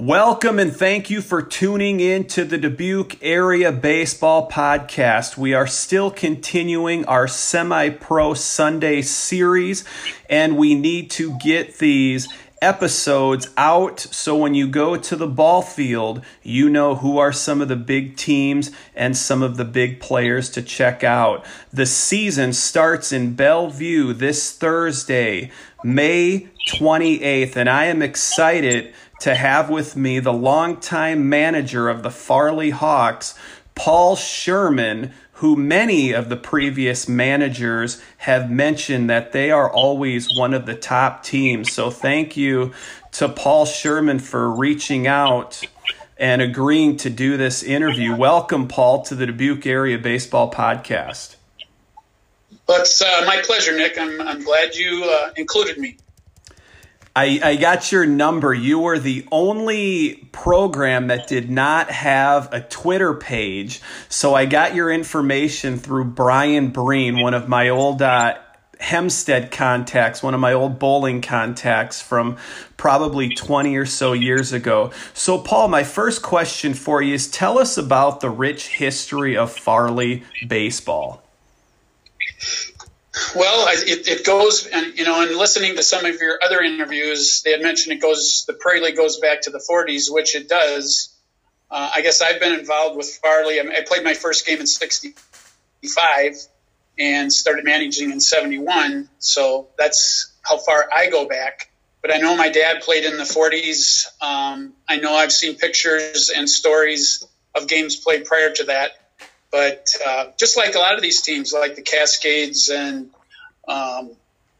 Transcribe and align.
Welcome 0.00 0.60
and 0.60 0.72
thank 0.72 1.10
you 1.10 1.20
for 1.20 1.42
tuning 1.42 1.98
in 1.98 2.28
to 2.28 2.44
the 2.44 2.56
Dubuque 2.56 3.20
Area 3.20 3.72
Baseball 3.72 4.48
Podcast. 4.48 5.36
We 5.36 5.54
are 5.54 5.66
still 5.66 6.12
continuing 6.12 7.04
our 7.06 7.26
semi 7.26 7.88
pro 7.88 8.34
Sunday 8.34 9.02
series, 9.02 9.84
and 10.30 10.56
we 10.56 10.76
need 10.76 11.10
to 11.10 11.36
get 11.38 11.78
these 11.78 12.28
episodes 12.62 13.48
out 13.56 13.98
so 13.98 14.36
when 14.36 14.54
you 14.54 14.68
go 14.68 14.96
to 14.96 15.16
the 15.16 15.26
ball 15.26 15.62
field, 15.62 16.22
you 16.44 16.70
know 16.70 16.94
who 16.94 17.18
are 17.18 17.32
some 17.32 17.60
of 17.60 17.66
the 17.66 17.76
big 17.76 18.16
teams 18.16 18.70
and 18.94 19.16
some 19.16 19.42
of 19.42 19.56
the 19.56 19.64
big 19.64 19.98
players 19.98 20.48
to 20.50 20.62
check 20.62 21.02
out. 21.02 21.44
The 21.72 21.86
season 21.86 22.52
starts 22.52 23.10
in 23.10 23.34
Bellevue 23.34 24.12
this 24.12 24.52
Thursday, 24.52 25.50
May 25.82 26.48
28th, 26.68 27.56
and 27.56 27.68
I 27.68 27.86
am 27.86 28.00
excited 28.00 28.94
to 29.20 29.34
have 29.34 29.68
with 29.68 29.96
me 29.96 30.20
the 30.20 30.32
longtime 30.32 31.28
manager 31.28 31.88
of 31.88 32.02
the 32.02 32.10
Farley 32.10 32.70
Hawks, 32.70 33.34
Paul 33.74 34.16
Sherman, 34.16 35.12
who 35.32 35.56
many 35.56 36.12
of 36.12 36.28
the 36.28 36.36
previous 36.36 37.08
managers 37.08 38.02
have 38.18 38.50
mentioned 38.50 39.08
that 39.08 39.32
they 39.32 39.50
are 39.50 39.70
always 39.70 40.28
one 40.36 40.52
of 40.52 40.66
the 40.66 40.74
top 40.74 41.22
teams. 41.22 41.72
So 41.72 41.90
thank 41.90 42.36
you 42.36 42.72
to 43.12 43.28
Paul 43.28 43.64
Sherman 43.64 44.18
for 44.18 44.50
reaching 44.50 45.06
out 45.06 45.62
and 46.16 46.42
agreeing 46.42 46.96
to 46.98 47.10
do 47.10 47.36
this 47.36 47.62
interview. 47.62 48.16
Welcome, 48.16 48.66
Paul, 48.66 49.02
to 49.02 49.14
the 49.14 49.26
Dubuque 49.26 49.66
Area 49.66 49.98
Baseball 49.98 50.50
Podcast. 50.50 51.36
It's 52.68 53.00
uh, 53.00 53.24
my 53.26 53.40
pleasure, 53.44 53.76
Nick. 53.76 53.96
I'm, 53.98 54.20
I'm 54.20 54.42
glad 54.42 54.74
you 54.74 55.04
uh, 55.04 55.30
included 55.36 55.78
me. 55.78 55.96
I, 57.18 57.40
I 57.42 57.56
got 57.56 57.90
your 57.90 58.06
number. 58.06 58.54
You 58.54 58.78
were 58.78 59.00
the 59.00 59.26
only 59.32 60.28
program 60.30 61.08
that 61.08 61.26
did 61.26 61.50
not 61.50 61.90
have 61.90 62.52
a 62.52 62.60
Twitter 62.60 63.12
page. 63.12 63.80
So 64.08 64.36
I 64.36 64.44
got 64.44 64.76
your 64.76 64.88
information 64.88 65.78
through 65.78 66.04
Brian 66.04 66.68
Breen, 66.68 67.20
one 67.20 67.34
of 67.34 67.48
my 67.48 67.70
old 67.70 68.02
uh, 68.02 68.38
Hempstead 68.78 69.50
contacts, 69.50 70.22
one 70.22 70.32
of 70.32 70.38
my 70.38 70.52
old 70.52 70.78
bowling 70.78 71.20
contacts 71.20 72.00
from 72.00 72.36
probably 72.76 73.30
20 73.30 73.74
or 73.74 73.84
so 73.84 74.12
years 74.12 74.52
ago. 74.52 74.92
So, 75.12 75.38
Paul, 75.38 75.66
my 75.66 75.82
first 75.82 76.22
question 76.22 76.72
for 76.72 77.02
you 77.02 77.14
is 77.14 77.28
tell 77.28 77.58
us 77.58 77.76
about 77.76 78.20
the 78.20 78.30
rich 78.30 78.68
history 78.68 79.36
of 79.36 79.50
Farley 79.50 80.22
baseball. 80.46 81.24
Well, 83.34 83.68
it, 83.70 84.08
it 84.08 84.24
goes, 84.24 84.66
and 84.66 84.98
you 84.98 85.04
know, 85.04 85.22
in 85.22 85.36
listening 85.36 85.76
to 85.76 85.82
some 85.82 86.04
of 86.04 86.20
your 86.20 86.38
other 86.42 86.60
interviews, 86.60 87.42
they 87.42 87.52
had 87.52 87.62
mentioned 87.62 87.96
it 87.96 88.02
goes, 88.02 88.44
the 88.46 88.54
Prairie 88.54 88.80
League 88.80 88.96
goes 88.96 89.18
back 89.18 89.42
to 89.42 89.50
the 89.50 89.58
40s, 89.58 90.12
which 90.12 90.34
it 90.34 90.48
does. 90.48 91.14
Uh, 91.70 91.90
I 91.94 92.00
guess 92.00 92.22
I've 92.22 92.40
been 92.40 92.58
involved 92.58 92.96
with 92.96 93.08
Farley. 93.22 93.60
I, 93.60 93.64
I 93.64 93.82
played 93.86 94.04
my 94.04 94.14
first 94.14 94.46
game 94.46 94.60
in 94.60 94.66
65 94.66 96.36
and 96.98 97.32
started 97.32 97.64
managing 97.64 98.10
in 98.10 98.20
71. 98.20 99.08
So 99.18 99.68
that's 99.78 100.32
how 100.42 100.58
far 100.58 100.88
I 100.94 101.10
go 101.10 101.26
back. 101.26 101.70
But 102.00 102.14
I 102.14 102.18
know 102.18 102.36
my 102.36 102.48
dad 102.48 102.82
played 102.82 103.04
in 103.04 103.16
the 103.16 103.24
40s. 103.24 104.06
Um, 104.22 104.74
I 104.88 104.96
know 104.98 105.14
I've 105.14 105.32
seen 105.32 105.56
pictures 105.56 106.30
and 106.34 106.48
stories 106.48 107.26
of 107.54 107.68
games 107.68 107.96
played 107.96 108.24
prior 108.24 108.52
to 108.54 108.64
that. 108.64 108.92
But 109.50 109.88
uh, 110.06 110.26
just 110.38 110.56
like 110.56 110.74
a 110.74 110.78
lot 110.78 110.94
of 110.94 111.02
these 111.02 111.22
teams, 111.22 111.52
like 111.52 111.74
the 111.74 111.82
Cascades 111.82 112.68
and 112.68 113.10
um, 113.66 114.10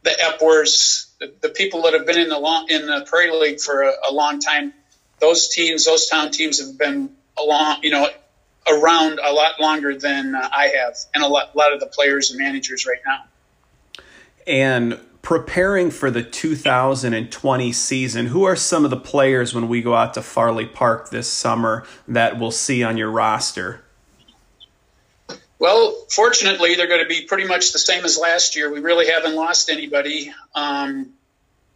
the 0.03 0.11
Epworths, 0.11 1.09
the, 1.21 1.33
the, 1.41 1.49
people 1.51 1.83
that 1.83 1.93
have 1.93 2.07
been 2.07 2.19
in 2.19 2.29
the 2.29 2.39
long, 2.39 2.67
in 2.71 2.87
the 2.87 3.05
Prairie 3.07 3.33
League 3.33 3.61
for 3.61 3.83
a, 3.83 3.93
a, 4.11 4.13
long 4.13 4.41
time, 4.41 4.73
those 5.21 5.49
teams, 5.49 5.85
those 5.85 6.07
town 6.09 6.31
teams 6.31 6.61
have 6.61 6.79
been 6.79 7.11
along, 7.39 7.79
you 7.83 7.91
know, 7.91 8.09
around 8.71 9.19
a 9.23 9.33
lot 9.33 9.61
longer 9.61 9.99
than 9.99 10.35
uh, 10.35 10.49
I 10.53 10.69
have, 10.69 10.97
and 11.15 11.23
a 11.23 11.29
lot, 11.29 11.51
a 11.55 11.59
lot 11.59 11.73
of 11.73 11.81
the 11.81 11.87
players 11.87 12.31
and 12.31 12.39
managers 12.39 12.87
right 12.87 13.01
now. 13.07 13.25
And 14.47 14.99
preparing 15.23 15.91
for 15.91 16.11
the 16.11 16.23
2020 16.23 17.73
season, 17.73 18.27
who 18.27 18.45
are 18.45 18.57
some 18.57 18.85
of 18.85 18.91
the 18.91 18.97
players 18.97 19.55
when 19.55 19.69
we 19.69 19.83
go 19.83 19.95
out 19.95 20.15
to 20.15 20.23
Farley 20.23 20.67
Park 20.67 21.11
this 21.11 21.29
summer 21.29 21.85
that 22.07 22.39
we'll 22.39 22.51
see 22.51 22.83
on 22.83 22.97
your 22.97 23.11
roster? 23.11 23.85
Well, 25.59 26.07
fortunately, 26.09 26.77
they're 26.77 26.87
going 26.87 27.03
to 27.03 27.09
be 27.09 27.23
pretty 27.23 27.47
much 27.47 27.73
the 27.73 27.79
same 27.79 28.05
as 28.05 28.17
last 28.17 28.55
year. 28.55 28.71
We 28.71 28.81
really 28.81 29.09
haven't 29.09 29.35
lost 29.35 29.71
anybody. 29.71 30.33
Um, 30.55 31.11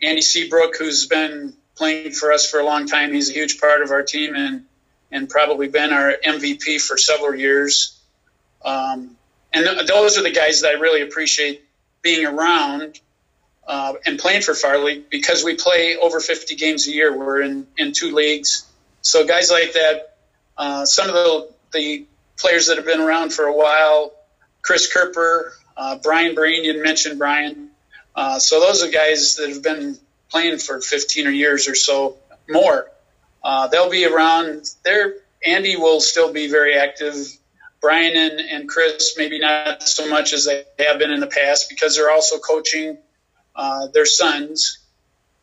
Andy 0.00 0.22
Seabrook, 0.22 0.76
who's 0.76 1.06
been 1.06 1.54
playing 1.74 2.12
for 2.12 2.32
us 2.32 2.48
for 2.48 2.60
a 2.60 2.64
long 2.64 2.86
time, 2.86 3.12
he's 3.12 3.30
a 3.30 3.32
huge 3.32 3.60
part 3.60 3.82
of 3.82 3.90
our 3.90 4.02
team 4.02 4.34
and 4.34 4.64
and 5.10 5.28
probably 5.28 5.68
been 5.68 5.92
our 5.92 6.14
MVP 6.24 6.80
for 6.80 6.96
several 6.96 7.34
years. 7.34 8.00
Um, 8.64 9.16
and 9.52 9.66
th- 9.66 9.86
those 9.86 10.16
are 10.16 10.22
the 10.22 10.30
guys 10.30 10.62
that 10.62 10.74
I 10.74 10.78
really 10.78 11.02
appreciate 11.02 11.62
being 12.00 12.24
around 12.24 12.98
uh, 13.66 13.94
and 14.06 14.18
playing 14.18 14.40
for 14.40 14.54
Farley 14.54 15.04
because 15.10 15.44
we 15.44 15.54
play 15.54 15.96
over 15.96 16.18
50 16.18 16.56
games 16.56 16.88
a 16.88 16.92
year. 16.92 17.14
We're 17.14 17.42
in, 17.42 17.66
in 17.76 17.92
two 17.92 18.14
leagues. 18.14 18.66
So 19.02 19.26
guys 19.26 19.50
like 19.50 19.74
that, 19.74 20.16
uh, 20.56 20.86
some 20.86 21.08
of 21.08 21.14
the, 21.14 21.48
the 21.72 22.06
players 22.38 22.66
that 22.66 22.76
have 22.76 22.86
been 22.86 23.00
around 23.00 23.32
for 23.32 23.46
a 23.46 23.56
while. 23.56 24.12
Chris 24.62 24.92
Kerper, 24.92 25.50
uh, 25.76 25.98
Brian 26.02 26.34
Breen, 26.34 26.64
you 26.64 26.82
mentioned 26.82 27.18
Brian. 27.18 27.70
Uh, 28.14 28.38
so 28.38 28.60
those 28.60 28.82
are 28.82 28.90
guys 28.90 29.36
that 29.36 29.48
have 29.48 29.62
been 29.62 29.98
playing 30.30 30.58
for 30.58 30.80
15 30.80 31.26
or 31.26 31.30
years 31.30 31.68
or 31.68 31.74
so 31.74 32.16
more. 32.48 32.90
Uh, 33.42 33.68
they'll 33.68 33.90
be 33.90 34.06
around. 34.06 34.70
There, 34.84 35.14
Andy 35.44 35.76
will 35.76 36.00
still 36.00 36.32
be 36.32 36.48
very 36.48 36.76
active. 36.76 37.16
Brian 37.80 38.16
and, 38.16 38.40
and 38.40 38.68
Chris, 38.68 39.14
maybe 39.18 39.40
not 39.40 39.82
so 39.82 40.08
much 40.08 40.32
as 40.32 40.44
they 40.44 40.64
have 40.78 40.98
been 40.98 41.10
in 41.10 41.18
the 41.18 41.26
past 41.26 41.68
because 41.68 41.96
they're 41.96 42.12
also 42.12 42.38
coaching 42.38 42.96
uh, 43.56 43.88
their 43.88 44.06
sons. 44.06 44.78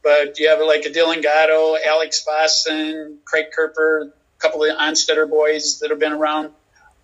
But 0.02 0.40
you 0.40 0.48
have 0.48 0.62
like 0.62 0.86
a 0.86 0.90
Dylan 0.90 1.22
Gatto, 1.22 1.76
Alex 1.86 2.24
Boston, 2.26 3.20
Craig 3.26 3.48
Kerper, 3.58 4.08
a 4.08 4.12
couple 4.40 4.64
of 4.64 4.78
Onstetter 4.78 5.30
boys 5.30 5.80
that 5.80 5.90
have 5.90 6.00
been 6.00 6.14
around. 6.14 6.52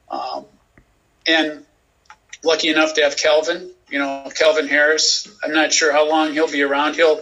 Um, 0.09 0.45
and 1.27 1.65
lucky 2.43 2.69
enough 2.69 2.93
to 2.95 3.03
have 3.03 3.17
Kelvin, 3.17 3.69
you 3.89 3.99
know, 3.99 4.29
Kelvin 4.35 4.67
Harris. 4.67 5.27
I'm 5.43 5.53
not 5.53 5.73
sure 5.73 5.91
how 5.91 6.09
long 6.09 6.33
he'll 6.33 6.51
be 6.51 6.61
around. 6.61 6.95
He'll 6.95 7.21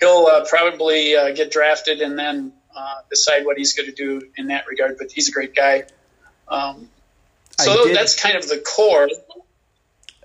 he'll 0.00 0.26
uh, 0.26 0.44
probably 0.48 1.16
uh, 1.16 1.32
get 1.32 1.50
drafted 1.50 2.00
and 2.00 2.18
then 2.18 2.52
uh, 2.74 2.94
decide 3.10 3.44
what 3.44 3.56
he's 3.56 3.74
going 3.74 3.86
to 3.88 3.94
do 3.94 4.28
in 4.36 4.48
that 4.48 4.66
regard. 4.66 4.96
But 4.98 5.10
he's 5.12 5.28
a 5.28 5.32
great 5.32 5.54
guy. 5.54 5.84
Um, 6.48 6.88
so 7.58 7.86
that's 7.92 8.20
kind 8.20 8.36
of 8.36 8.48
the 8.48 8.58
core. 8.58 9.08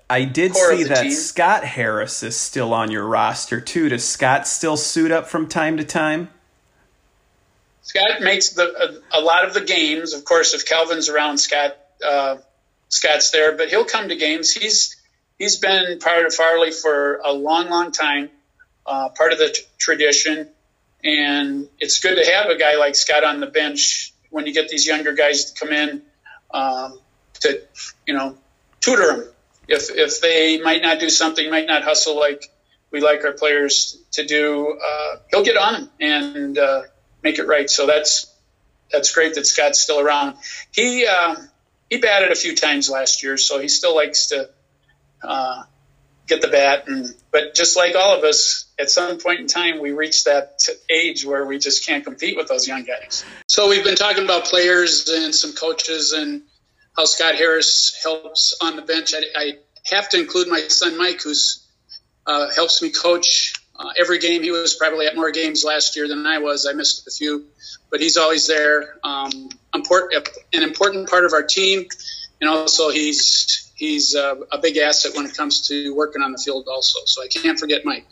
I 0.08 0.24
did 0.24 0.52
core 0.52 0.76
see 0.76 0.84
that 0.84 1.02
team. 1.02 1.12
Scott 1.12 1.64
Harris 1.64 2.22
is 2.22 2.36
still 2.36 2.74
on 2.74 2.90
your 2.90 3.06
roster 3.06 3.60
too. 3.60 3.88
Does 3.88 4.06
Scott 4.06 4.48
still 4.48 4.76
suit 4.76 5.12
up 5.12 5.28
from 5.28 5.48
time 5.48 5.76
to 5.76 5.84
time? 5.84 6.30
Scott 7.82 8.20
makes 8.20 8.50
the 8.50 9.02
a, 9.12 9.18
a, 9.18 9.20
lot 9.20 9.44
of 9.44 9.54
the 9.54 9.60
games. 9.60 10.12
Of 10.12 10.24
course, 10.24 10.54
if 10.54 10.66
Kelvin's 10.66 11.08
around, 11.08 11.38
Scott 11.38 11.76
uh, 12.04 12.36
Scott's 12.88 13.30
there, 13.30 13.56
but 13.56 13.68
he'll 13.68 13.84
come 13.84 14.08
to 14.08 14.16
games. 14.16 14.52
He's 14.52 14.96
he's 15.38 15.56
been 15.58 15.98
part 15.98 16.26
of 16.26 16.34
Farley 16.34 16.70
for 16.70 17.20
a 17.24 17.32
long, 17.32 17.70
long 17.70 17.92
time, 17.92 18.30
uh, 18.86 19.10
part 19.10 19.32
of 19.32 19.38
the 19.38 19.48
t- 19.48 19.62
tradition, 19.78 20.48
and 21.04 21.68
it's 21.78 22.00
good 22.00 22.16
to 22.16 22.30
have 22.32 22.50
a 22.50 22.56
guy 22.56 22.76
like 22.76 22.94
Scott 22.94 23.24
on 23.24 23.40
the 23.40 23.46
bench 23.46 24.12
when 24.30 24.46
you 24.46 24.52
get 24.52 24.68
these 24.68 24.86
younger 24.86 25.12
guys 25.12 25.52
to 25.52 25.60
come 25.60 25.72
in 25.72 26.02
um, 26.52 26.98
to 27.40 27.62
you 28.06 28.14
know 28.14 28.36
tutor 28.80 29.06
them 29.06 29.28
if 29.70 29.88
if 29.90 30.20
they 30.20 30.60
might 30.60 30.82
not 30.82 30.98
do 30.98 31.08
something, 31.08 31.48
might 31.48 31.68
not 31.68 31.84
hustle 31.84 32.18
like 32.18 32.50
we 32.90 33.00
like 33.00 33.24
our 33.24 33.32
players 33.32 33.96
to 34.12 34.26
do, 34.26 34.76
uh, 34.84 35.16
he'll 35.30 35.44
get 35.44 35.56
on 35.56 35.72
them 35.74 35.90
and 36.00 36.58
uh, 36.58 36.82
make 37.22 37.38
it 37.38 37.46
right. 37.46 37.70
So 37.70 37.86
that's 37.86 38.26
that's 38.90 39.14
great 39.14 39.36
that 39.36 39.46
Scott's 39.46 39.78
still 39.78 40.00
around. 40.00 40.36
He 40.72 41.06
uh, 41.06 41.36
he 41.90 41.98
batted 41.98 42.30
a 42.30 42.36
few 42.36 42.54
times 42.54 42.88
last 42.88 43.22
year, 43.22 43.36
so 43.36 43.58
he 43.58 43.68
still 43.68 43.94
likes 43.94 44.28
to 44.28 44.48
uh, 45.22 45.64
get 46.26 46.40
the 46.40 46.48
bat. 46.48 46.84
And 46.86 47.12
but 47.32 47.54
just 47.54 47.76
like 47.76 47.96
all 47.96 48.16
of 48.16 48.24
us, 48.24 48.66
at 48.78 48.88
some 48.88 49.18
point 49.18 49.40
in 49.40 49.46
time, 49.48 49.80
we 49.80 49.90
reach 49.90 50.24
that 50.24 50.62
age 50.88 51.24
where 51.26 51.44
we 51.44 51.58
just 51.58 51.84
can't 51.86 52.04
compete 52.04 52.36
with 52.36 52.48
those 52.48 52.66
young 52.66 52.84
guys. 52.84 53.24
So 53.48 53.68
we've 53.68 53.84
been 53.84 53.96
talking 53.96 54.24
about 54.24 54.44
players 54.44 55.08
and 55.08 55.34
some 55.34 55.52
coaches 55.52 56.12
and 56.12 56.42
how 56.96 57.04
Scott 57.04 57.34
Harris 57.34 57.98
helps 58.02 58.56
on 58.62 58.76
the 58.76 58.82
bench. 58.82 59.12
I, 59.14 59.24
I 59.36 59.52
have 59.84 60.08
to 60.10 60.20
include 60.20 60.48
my 60.48 60.60
son 60.68 60.96
Mike, 60.96 61.20
who's 61.22 61.66
uh, 62.26 62.50
helps 62.54 62.80
me 62.82 62.90
coach 62.90 63.54
uh, 63.80 63.92
every 63.98 64.18
game. 64.18 64.42
He 64.42 64.50
was 64.50 64.74
probably 64.74 65.06
at 65.06 65.16
more 65.16 65.30
games 65.30 65.64
last 65.64 65.96
year 65.96 66.06
than 66.06 66.26
I 66.26 66.38
was. 66.38 66.66
I 66.66 66.74
missed 66.74 67.06
a 67.08 67.10
few, 67.10 67.46
but 67.90 68.00
he's 68.00 68.16
always 68.16 68.46
there. 68.46 68.98
Um, 69.02 69.48
important, 69.74 70.28
an 70.52 70.62
important 70.62 71.08
part 71.08 71.24
of 71.24 71.32
our 71.32 71.42
team, 71.42 71.86
and 72.40 72.50
also 72.50 72.90
he's 72.90 73.72
he's 73.74 74.14
a 74.14 74.58
big 74.60 74.76
asset 74.76 75.16
when 75.16 75.24
it 75.24 75.34
comes 75.34 75.66
to 75.68 75.94
working 75.94 76.22
on 76.22 76.32
the 76.32 76.38
field. 76.38 76.68
Also, 76.68 76.98
so 77.06 77.22
I 77.22 77.28
can't 77.28 77.58
forget 77.58 77.84
Mike. 77.84 78.06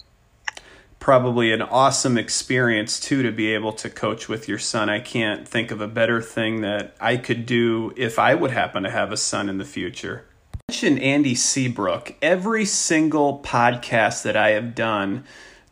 Probably 0.99 1.53
an 1.53 1.63
awesome 1.63 2.19
experience 2.19 2.99
too 2.99 3.23
to 3.23 3.31
be 3.31 3.55
able 3.55 3.73
to 3.75 3.91
coach 3.91 4.29
with 4.29 4.49
your 4.49 4.59
son. 4.59 4.89
I 4.89 5.01
can't 5.01 5.47
think 5.47 5.71
of 5.71 5.81
a 5.81 5.87
better 5.87 6.21
thing 6.21 6.63
that 6.63 6.97
I 7.01 7.19
could 7.19 7.47
do 7.47 7.93
if 7.97 8.19
I 8.19 8.35
would 8.35 8.51
happen 8.51 8.83
to 8.83 8.91
have 8.91 9.13
a 9.13 9.17
son 9.17 9.49
in 9.49 9.59
the 9.59 9.65
future 9.65 10.25
mentioned 10.69 11.01
Andy 11.01 11.35
Seabrook. 11.35 12.15
Every 12.21 12.67
single 12.67 13.39
podcast 13.39 14.23
that 14.25 14.37
I 14.37 14.51
have 14.51 14.75
done 14.75 15.25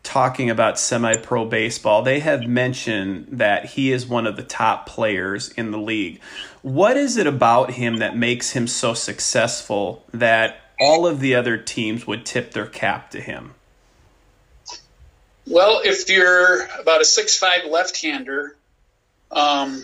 talking 0.06 0.48
about 0.48 0.78
semi 0.78 1.16
pro 1.16 1.44
baseball, 1.44 2.02
they 2.02 2.20
have 2.20 2.46
mentioned 2.46 3.26
that 3.32 3.66
he 3.66 3.92
is 3.92 4.06
one 4.06 4.26
of 4.26 4.36
the 4.36 4.42
top 4.42 4.86
players 4.86 5.50
in 5.50 5.72
the 5.72 5.78
league. 5.78 6.20
What 6.62 6.96
is 6.96 7.16
it 7.16 7.26
about 7.26 7.72
him 7.72 7.98
that 7.98 8.16
makes 8.16 8.52
him 8.52 8.68
so 8.68 8.94
successful 8.94 10.04
that 10.14 10.60
all 10.80 11.06
of 11.06 11.20
the 11.20 11.34
other 11.34 11.56
teams 11.56 12.06
would 12.06 12.24
tip 12.24 12.52
their 12.52 12.66
cap 12.66 13.10
to 13.10 13.20
him? 13.20 13.54
Well, 15.46 15.80
if 15.84 16.08
you're 16.08 16.66
about 16.80 17.00
a 17.00 17.04
six-five 17.04 17.66
left-hander, 17.68 18.56
um, 19.30 19.82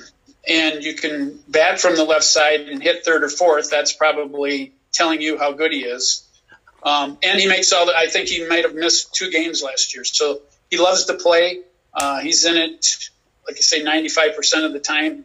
and 0.49 0.83
you 0.83 0.95
can 0.95 1.39
bat 1.49 1.81
from 1.81 1.97
the 1.97 2.05
left 2.05 2.25
side 2.25 2.61
and 2.61 2.83
hit 2.83 3.05
third 3.05 3.23
or 3.25 3.29
fourth, 3.29 3.71
that's 3.71 3.93
probably 3.93 4.73
telling 4.93 5.21
you 5.21 5.39
how 5.39 5.53
good 5.53 5.73
he 5.73 5.81
is. 5.81 6.27
Um, 6.82 7.19
and 7.23 7.40
he 7.40 7.46
makes 7.46 7.73
all 7.73 7.87
the, 7.87 7.96
I 7.96 8.08
think 8.08 8.29
he 8.29 8.46
might 8.46 8.64
have 8.64 8.75
missed 8.75 9.14
two 9.14 9.31
games 9.31 9.62
last 9.62 9.94
year. 9.94 10.05
So 10.05 10.40
he 10.70 10.79
loves 10.79 11.05
to 11.06 11.14
play. 11.14 11.61
Uh, 11.94 12.20
he's 12.20 12.44
in 12.44 12.56
it, 12.56 13.11
like 13.46 13.56
I 13.56 13.61
say, 13.61 13.84
95% 13.84 14.64
of 14.64 14.73
the 14.73 14.81
time. 14.81 15.25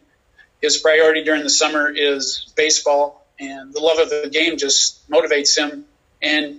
His 0.60 0.78
priority 0.78 1.24
during 1.24 1.42
the 1.42 1.50
summer 1.50 1.88
is 1.88 2.52
baseball, 2.56 3.26
and 3.38 3.72
the 3.72 3.80
love 3.80 3.98
of 3.98 4.10
the 4.10 4.28
game 4.30 4.56
just 4.56 5.08
motivates 5.08 5.56
him. 5.56 5.84
And 6.20 6.58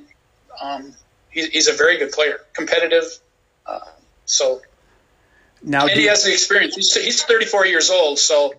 um, 0.62 0.94
he, 1.30 1.48
he's 1.48 1.68
a 1.68 1.74
very 1.74 1.98
good 1.98 2.12
player, 2.12 2.40
competitive. 2.54 3.06
Uh, 3.66 3.82
so 4.26 4.62
now 5.62 5.88
and 5.88 5.92
he 5.92 6.06
has 6.06 6.24
the 6.24 6.32
experience. 6.32 6.76
He's, 6.76 6.94
he's 6.96 7.24
34 7.24 7.66
years 7.66 7.90
old, 7.90 8.20
so 8.20 8.54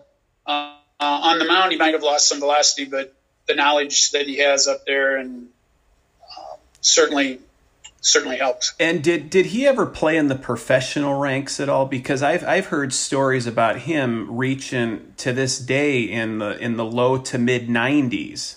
uh, 0.46 0.74
on 1.00 1.38
the 1.38 1.46
mound 1.46 1.72
he 1.72 1.78
might 1.78 1.94
have 1.94 2.02
lost 2.02 2.28
some 2.28 2.40
velocity, 2.40 2.84
but 2.84 3.14
the 3.46 3.54
knowledge 3.54 4.10
that 4.12 4.26
he 4.26 4.38
has 4.38 4.68
up 4.68 4.84
there 4.86 5.16
and 5.16 5.48
uh, 5.48 5.59
certainly 6.80 7.40
certainly 8.00 8.36
helps. 8.36 8.74
And 8.80 9.02
did 9.02 9.30
did 9.30 9.46
he 9.46 9.66
ever 9.66 9.86
play 9.86 10.16
in 10.16 10.28
the 10.28 10.34
professional 10.34 11.14
ranks 11.14 11.60
at 11.60 11.68
all? 11.68 11.86
Because 11.86 12.22
I've 12.22 12.44
I've 12.44 12.66
heard 12.66 12.92
stories 12.92 13.46
about 13.46 13.80
him 13.80 14.36
reaching 14.36 15.12
to 15.18 15.32
this 15.32 15.58
day 15.58 16.02
in 16.02 16.38
the 16.38 16.58
in 16.58 16.76
the 16.76 16.84
low 16.84 17.18
to 17.18 17.38
mid 17.38 17.68
nineties. 17.68 18.56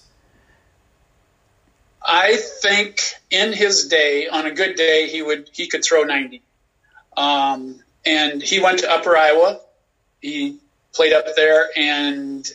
I 2.05 2.37
think 2.61 2.99
in 3.29 3.53
his 3.53 3.87
day, 3.87 4.27
on 4.27 4.45
a 4.45 4.51
good 4.51 4.75
day, 4.75 5.07
he 5.07 5.21
would 5.21 5.49
he 5.53 5.67
could 5.67 5.83
throw 5.83 6.03
ninety. 6.03 6.41
Um, 7.15 7.81
and 8.05 8.41
he 8.41 8.59
went 8.59 8.79
to 8.79 8.91
Upper 8.91 9.15
Iowa. 9.15 9.59
He 10.21 10.59
played 10.93 11.13
up 11.13 11.25
there, 11.35 11.69
and 11.75 12.49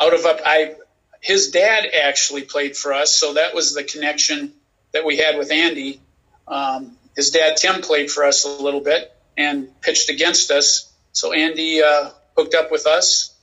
out 0.00 0.14
of 0.14 0.24
up, 0.24 0.40
I 0.44 0.74
his 1.20 1.50
dad 1.50 1.86
actually 2.02 2.42
played 2.42 2.76
for 2.76 2.92
us, 2.92 3.14
so 3.14 3.34
that 3.34 3.54
was 3.54 3.74
the 3.74 3.84
connection 3.84 4.52
that 4.92 5.04
we 5.04 5.16
had 5.16 5.38
with 5.38 5.50
Andy. 5.50 6.00
Um, 6.46 6.96
his 7.16 7.30
dad 7.30 7.56
Tim 7.56 7.82
played 7.82 8.10
for 8.10 8.24
us 8.24 8.44
a 8.44 8.62
little 8.62 8.80
bit 8.80 9.14
and 9.36 9.68
pitched 9.80 10.10
against 10.10 10.50
us, 10.50 10.92
so 11.12 11.32
Andy 11.32 11.82
uh, 11.82 12.10
hooked 12.36 12.54
up 12.54 12.70
with 12.70 12.86
us 12.86 13.34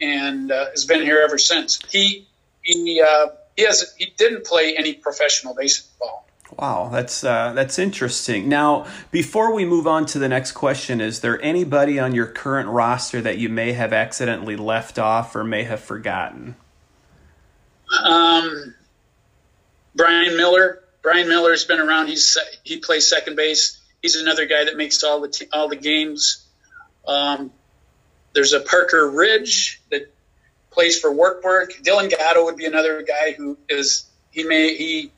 and 0.00 0.50
uh, 0.50 0.70
has 0.70 0.84
been 0.84 1.02
here 1.02 1.20
ever 1.20 1.38
since. 1.38 1.78
He 1.90 2.26
he 2.62 3.00
uh, 3.00 3.28
he 3.56 3.64
has 3.64 3.94
he 3.98 4.12
didn't 4.16 4.44
play 4.44 4.76
any 4.76 4.94
professional 4.94 5.54
baseball. 5.54 6.26
Wow, 6.58 6.90
that's 6.92 7.24
uh, 7.24 7.52
that's 7.54 7.78
interesting. 7.78 8.48
Now, 8.48 8.86
before 9.10 9.54
we 9.54 9.64
move 9.64 9.86
on 9.86 10.04
to 10.06 10.18
the 10.18 10.28
next 10.28 10.52
question, 10.52 11.00
is 11.00 11.20
there 11.20 11.40
anybody 11.42 11.98
on 11.98 12.14
your 12.14 12.26
current 12.26 12.68
roster 12.68 13.22
that 13.22 13.38
you 13.38 13.48
may 13.48 13.72
have 13.72 13.92
accidentally 13.92 14.56
left 14.56 14.98
off 14.98 15.34
or 15.34 15.44
may 15.44 15.62
have 15.62 15.80
forgotten? 15.80 16.56
Um, 18.04 18.74
Brian 19.94 20.36
Miller. 20.36 20.81
Brian 21.02 21.28
Miller's 21.28 21.64
been 21.64 21.80
around. 21.80 22.06
He's 22.08 22.38
he 22.62 22.78
plays 22.78 23.08
second 23.08 23.36
base. 23.36 23.80
He's 24.00 24.16
another 24.16 24.46
guy 24.46 24.64
that 24.64 24.76
makes 24.76 25.02
all 25.02 25.20
the 25.20 25.28
t- 25.28 25.48
all 25.52 25.68
the 25.68 25.76
games. 25.76 26.46
Um, 27.06 27.52
there's 28.34 28.52
a 28.52 28.60
Parker 28.60 29.10
Ridge 29.10 29.82
that 29.90 30.12
plays 30.70 30.98
for 30.98 31.12
Wartburg. 31.12 31.70
Dylan 31.82 32.08
Gatto 32.08 32.44
would 32.44 32.56
be 32.56 32.66
another 32.66 33.02
guy 33.02 33.32
who 33.32 33.58
is 33.68 34.06
he 34.30 34.44
may 34.44 34.76
he 34.76 35.12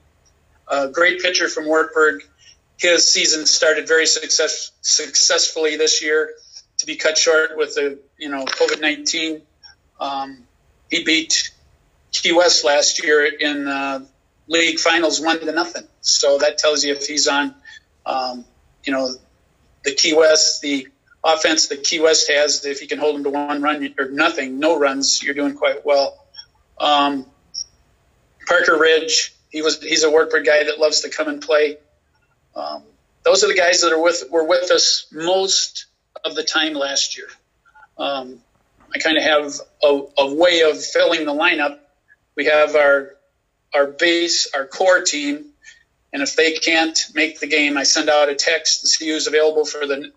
a 0.69 0.89
great 0.89 1.21
pitcher 1.21 1.49
from 1.49 1.67
Wartburg. 1.67 2.23
His 2.77 3.07
season 3.11 3.47
started 3.47 3.87
very 3.87 4.07
success, 4.07 4.73
successfully 4.81 5.77
this 5.77 6.03
year 6.03 6.31
to 6.79 6.87
be 6.87 6.97
cut 6.97 7.17
short 7.17 7.57
with 7.57 7.75
the 7.75 7.99
you 8.19 8.31
know 8.31 8.45
COVID 8.45 8.81
nineteen. 8.81 9.43
Um, 10.01 10.45
he 10.91 11.05
beat 11.05 11.53
Key 12.13 12.33
West 12.33 12.65
last 12.65 13.03
year 13.03 13.25
in 13.25 13.69
uh, 13.69 14.05
league 14.47 14.79
finals 14.79 15.21
one 15.21 15.41
to 15.41 15.53
nothing. 15.53 15.85
So 16.01 16.39
that 16.39 16.59
tells 16.59 16.85
you 16.85 16.93
if 16.93 17.07
he's 17.07 17.29
on, 17.29 17.55
um, 18.05 18.45
you 18.85 18.93
know, 18.93 19.15
the 19.85 19.95
Key 19.95 20.15
West, 20.15 20.61
the 20.63 20.89
offense 21.23 21.69
that 21.69 21.85
Key 21.85 22.01
West 22.01 22.31
has, 22.31 22.65
if 22.65 22.83
you 22.83 22.89
can 22.89 22.99
hold 22.99 23.17
them 23.17 23.25
to 23.25 23.31
one 23.31 23.63
run 23.63 23.95
or 23.99 24.11
nothing, 24.11 24.59
no 24.59 24.79
runs, 24.79 25.23
you're 25.23 25.35
doing 25.35 25.55
quite 25.55 25.85
well. 25.85 26.25
Um, 26.79 27.27
Parker 28.47 28.79
Ridge, 28.79 29.35
he 29.51 29.63
was 29.63 29.83
he's 29.83 30.05
a 30.05 30.11
Wartburg 30.11 30.45
guy 30.45 30.65
that 30.65 30.79
loves 30.79 31.03
to 31.03 31.11
come 31.11 31.29
and 31.29 31.41
play. 31.41 31.79
Um, 32.55 32.83
those 33.25 33.43
are 33.43 33.49
the 33.49 33.55
guys 33.55 33.81
that 33.81 33.93
are 33.93 34.03
with 34.03 34.25
were 34.31 34.45
with 34.45 34.71
us 34.71 35.07
most 35.11 35.87
of 36.25 36.35
the 36.35 36.43
time 36.43 36.75
last 36.75 37.17
year. 37.17 37.29
Um, 37.97 38.41
I 38.95 38.99
kind 38.99 39.17
of 39.17 39.25
have 39.25 39.53
a, 39.83 40.03
a, 40.19 40.35
way 40.35 40.63
of 40.63 40.83
filling 40.85 41.25
the 41.27 41.33
lineup 41.33 41.79
we 42.37 42.47
have 42.47 42.75
our 42.75 43.17
our 43.75 43.87
base, 43.87 44.49
our 44.55 44.67
core 44.67 45.03
team, 45.03 45.47
and 46.13 46.23
if 46.23 46.37
they 46.37 46.53
can't 46.53 46.99
make 47.15 47.41
the 47.41 47.47
game, 47.47 47.77
I 47.77 47.83
send 47.83 48.09
out 48.09 48.29
a 48.29 48.35
text 48.35 48.83
to 48.83 48.89
see 48.89 49.09
who's 49.09 49.27
available 49.27 49.65
for 49.65 49.87
the 49.87 50.13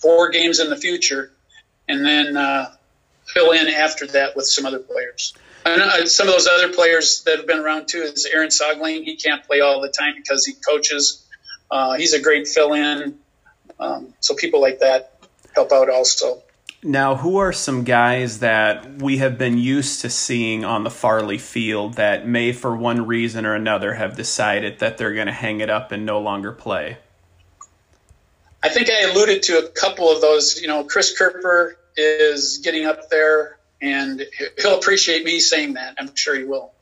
four 0.00 0.30
games 0.30 0.60
in 0.60 0.70
the 0.70 0.76
future, 0.76 1.30
and 1.88 2.04
then 2.04 2.36
uh, 2.36 2.74
fill 3.26 3.52
in 3.52 3.68
after 3.68 4.06
that 4.06 4.34
with 4.34 4.46
some 4.46 4.64
other 4.64 4.78
players. 4.78 5.34
And 5.66 5.82
uh, 5.82 6.06
some 6.06 6.28
of 6.28 6.34
those 6.34 6.46
other 6.46 6.72
players 6.72 7.22
that 7.24 7.36
have 7.36 7.46
been 7.46 7.58
around 7.58 7.88
too 7.88 7.98
is 7.98 8.24
Aaron 8.24 8.48
Sogling. 8.48 9.04
He 9.04 9.16
can't 9.16 9.44
play 9.44 9.60
all 9.60 9.80
the 9.80 9.90
time 9.90 10.14
because 10.16 10.46
he 10.46 10.54
coaches. 10.54 11.26
Uh, 11.70 11.94
he's 11.94 12.14
a 12.14 12.22
great 12.22 12.48
fill-in. 12.48 13.18
Um, 13.78 14.14
so 14.20 14.34
people 14.34 14.60
like 14.62 14.80
that 14.80 15.18
help 15.54 15.72
out 15.72 15.90
also. 15.90 16.42
Now, 16.82 17.16
who 17.16 17.38
are 17.38 17.52
some 17.52 17.82
guys 17.82 18.38
that 18.38 19.02
we 19.02 19.18
have 19.18 19.36
been 19.36 19.58
used 19.58 20.02
to 20.02 20.10
seeing 20.10 20.64
on 20.64 20.84
the 20.84 20.90
Farley 20.90 21.38
field 21.38 21.94
that 21.94 22.26
may, 22.26 22.52
for 22.52 22.76
one 22.76 23.06
reason 23.06 23.44
or 23.44 23.54
another, 23.54 23.94
have 23.94 24.16
decided 24.16 24.78
that 24.78 24.96
they're 24.96 25.14
going 25.14 25.26
to 25.26 25.32
hang 25.32 25.60
it 25.60 25.70
up 25.70 25.90
and 25.90 26.06
no 26.06 26.20
longer 26.20 26.52
play? 26.52 26.98
I 28.62 28.68
think 28.68 28.90
I 28.90 29.10
alluded 29.10 29.42
to 29.44 29.58
a 29.58 29.68
couple 29.68 30.10
of 30.10 30.20
those. 30.20 30.60
You 30.60 30.68
know, 30.68 30.84
Chris 30.84 31.20
Kerper 31.20 31.72
is 31.96 32.58
getting 32.58 32.86
up 32.86 33.10
there, 33.10 33.58
and 33.82 34.24
he'll 34.58 34.78
appreciate 34.78 35.24
me 35.24 35.40
saying 35.40 35.74
that. 35.74 35.96
I'm 35.98 36.14
sure 36.14 36.36
he 36.36 36.44
will. 36.44 36.72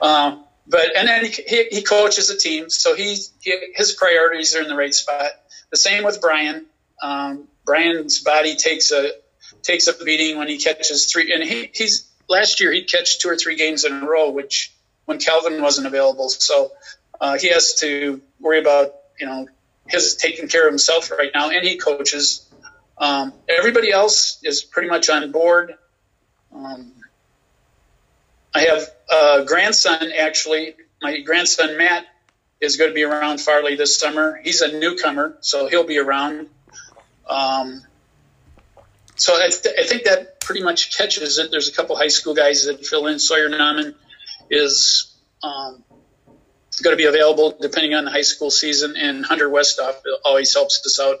Um, 0.00 0.44
but 0.68 0.96
and 0.96 1.08
then 1.08 1.24
he, 1.24 1.64
he 1.70 1.82
coaches 1.82 2.30
a 2.30 2.38
team, 2.38 2.70
so 2.70 2.94
he's 2.94 3.32
he, 3.40 3.72
his 3.74 3.92
priorities 3.92 4.54
are 4.54 4.62
in 4.62 4.68
the 4.68 4.76
right 4.76 4.94
spot. 4.94 5.32
The 5.70 5.76
same 5.76 6.04
with 6.04 6.20
Brian. 6.20 6.66
Um, 7.02 7.48
Brian's 7.64 8.20
body 8.20 8.56
takes 8.56 8.92
a 8.92 9.12
takes 9.62 9.86
a 9.86 10.04
beating 10.04 10.38
when 10.38 10.48
he 10.48 10.58
catches 10.58 11.10
three. 11.10 11.32
And 11.32 11.42
he, 11.42 11.70
he's 11.72 12.10
last 12.28 12.60
year 12.60 12.72
he'd 12.72 12.90
catch 12.90 13.18
two 13.18 13.28
or 13.28 13.36
three 13.36 13.56
games 13.56 13.84
in 13.84 13.92
a 13.92 14.06
row, 14.06 14.30
which 14.30 14.72
when 15.04 15.18
Calvin 15.18 15.62
wasn't 15.62 15.86
available, 15.86 16.28
so 16.28 16.70
uh, 17.20 17.38
he 17.38 17.48
has 17.48 17.74
to 17.80 18.20
worry 18.40 18.58
about 18.58 18.94
you 19.22 19.26
know, 19.26 19.46
his 19.86 20.16
taking 20.16 20.48
care 20.48 20.66
of 20.66 20.72
himself 20.72 21.10
right 21.12 21.30
now, 21.32 21.50
and 21.50 21.64
he 21.64 21.78
coaches. 21.78 22.44
Um, 22.98 23.32
everybody 23.48 23.90
else 23.92 24.40
is 24.42 24.62
pretty 24.64 24.88
much 24.88 25.08
on 25.08 25.30
board. 25.30 25.74
Um, 26.52 26.92
I 28.54 28.62
have 28.62 28.90
a 29.10 29.44
grandson, 29.46 30.12
actually. 30.18 30.74
My 31.00 31.20
grandson, 31.20 31.78
Matt, 31.78 32.04
is 32.60 32.76
going 32.76 32.90
to 32.90 32.94
be 32.94 33.04
around 33.04 33.40
Farley 33.40 33.76
this 33.76 33.96
summer. 33.96 34.40
He's 34.42 34.60
a 34.60 34.76
newcomer, 34.76 35.36
so 35.40 35.68
he'll 35.68 35.86
be 35.86 35.98
around. 35.98 36.48
Um, 37.28 37.82
so 39.22 39.34
I, 39.34 39.50
th- 39.50 39.76
I, 39.78 39.84
think 39.84 40.02
that 40.02 40.40
pretty 40.40 40.64
much 40.64 40.98
catches 40.98 41.38
it. 41.38 41.52
There's 41.52 41.68
a 41.68 41.72
couple 41.72 41.96
high 41.96 42.08
school 42.08 42.34
guys 42.34 42.64
that 42.64 42.84
fill 42.84 43.06
in. 43.06 43.20
Sawyer 43.20 43.48
Nauman 43.48 43.94
is 44.50 45.14
um, 45.44 45.84
going 46.82 46.92
to 46.92 46.96
be 46.96 47.04
available 47.04 47.56
depending 47.60 47.94
on 47.94 48.04
the 48.04 48.10
high 48.10 48.22
school 48.22 48.50
season, 48.50 48.96
and 48.96 49.24
Hunter 49.24 49.48
Westoff 49.48 49.94
always 50.24 50.52
helps 50.52 50.84
us 50.84 50.98
out 50.98 51.18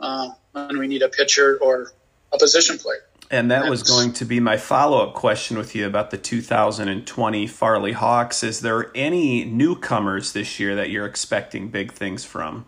uh, 0.00 0.30
when 0.50 0.78
we 0.78 0.88
need 0.88 1.02
a 1.02 1.08
pitcher 1.08 1.56
or 1.62 1.92
a 2.32 2.38
position 2.38 2.78
player. 2.78 3.04
And 3.30 3.52
that 3.52 3.70
was 3.70 3.84
going 3.84 4.12
to 4.14 4.24
be 4.24 4.40
my 4.40 4.56
follow 4.56 5.06
up 5.06 5.14
question 5.14 5.56
with 5.56 5.76
you 5.76 5.86
about 5.86 6.10
the 6.10 6.18
2020 6.18 7.46
Farley 7.46 7.92
Hawks. 7.92 8.42
Is 8.42 8.60
there 8.60 8.90
any 8.96 9.44
newcomers 9.44 10.32
this 10.32 10.58
year 10.58 10.74
that 10.74 10.90
you're 10.90 11.06
expecting 11.06 11.68
big 11.68 11.92
things 11.92 12.24
from? 12.24 12.66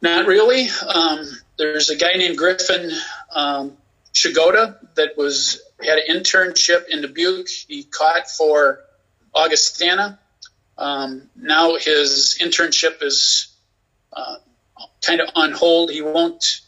Not 0.00 0.26
really. 0.26 0.68
Um, 0.86 1.24
there's 1.58 1.90
a 1.90 1.96
guy 1.96 2.14
named 2.14 2.38
Griffin 2.38 2.90
um, 3.34 3.76
Shigoda 4.14 4.76
that 4.94 5.16
was 5.16 5.60
had 5.84 5.98
an 5.98 6.16
internship 6.16 6.88
in 6.88 7.02
Dubuque. 7.02 7.48
He 7.68 7.84
caught 7.84 8.30
for 8.30 8.80
Augustana. 9.34 10.18
Um, 10.76 11.28
now 11.36 11.76
his 11.76 12.38
internship 12.40 13.02
is 13.02 13.54
uh, 14.12 14.36
kind 15.04 15.20
of 15.20 15.28
on 15.34 15.52
hold. 15.52 15.90
He 15.90 16.02
won't 16.02 16.60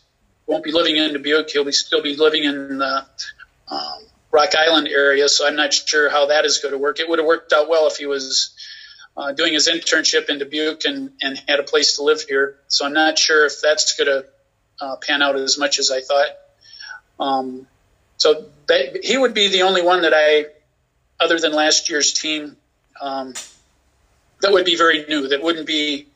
won't 0.47 0.64
be 0.64 0.73
living 0.73 0.97
in 0.97 1.12
Dubuque. 1.12 1.50
He'll 1.50 1.64
be 1.64 1.73
still 1.73 2.02
be 2.02 2.17
living 2.17 2.45
in 2.45 2.79
the 2.79 3.07
um, 3.69 4.02
Rock 4.33 4.55
Island 4.57 4.88
area. 4.88 5.29
So 5.29 5.47
I'm 5.47 5.57
not 5.57 5.73
sure 5.73 6.11
how 6.11 6.26
that 6.26 6.45
is 6.45 6.59
going 6.59 6.73
to 6.73 6.79
work. 6.79 7.00
It 7.00 7.09
would 7.09 7.19
have 7.19 7.26
worked 7.26 7.52
out 7.52 7.69
well 7.69 7.87
if 7.87 7.97
he 7.97 8.07
was 8.07 8.55
uh, 9.17 9.33
doing 9.33 9.52
his 9.52 9.69
internship 9.69 10.29
in 10.29 10.38
Dubuque 10.38 10.85
and, 10.85 11.12
and 11.21 11.40
had 11.49 11.61
a 11.61 11.62
place 11.62 11.97
to 11.97 12.02
live 12.02 12.23
here. 12.23 12.57
So 12.69 12.85
I'm 12.85 12.93
not 12.93 13.19
sure 13.19 13.47
if 13.47 13.61
that's 13.61 13.97
going 13.97 14.09
to 14.09 14.26
uh, 14.81 14.97
pan 14.97 15.23
out 15.23 15.37
as 15.37 15.59
much 15.59 15.79
as 15.79 15.90
I 15.90 16.00
thought. 16.00 16.29
Um, 17.21 17.67
so 18.17 18.47
they, 18.67 18.99
he 19.03 19.17
would 19.17 19.35
be 19.35 19.49
the 19.49 19.62
only 19.62 19.83
one 19.83 20.03
that 20.03 20.12
I, 20.15 20.47
other 21.23 21.39
than 21.39 21.53
last 21.53 21.89
year's 21.89 22.12
team, 22.12 22.57
um, 23.00 23.35
that 24.41 24.53
would 24.53 24.65
be 24.65 24.77
very 24.77 25.05
new. 25.07 25.29
That 25.29 25.43
wouldn't 25.43 25.67
be 25.67 26.07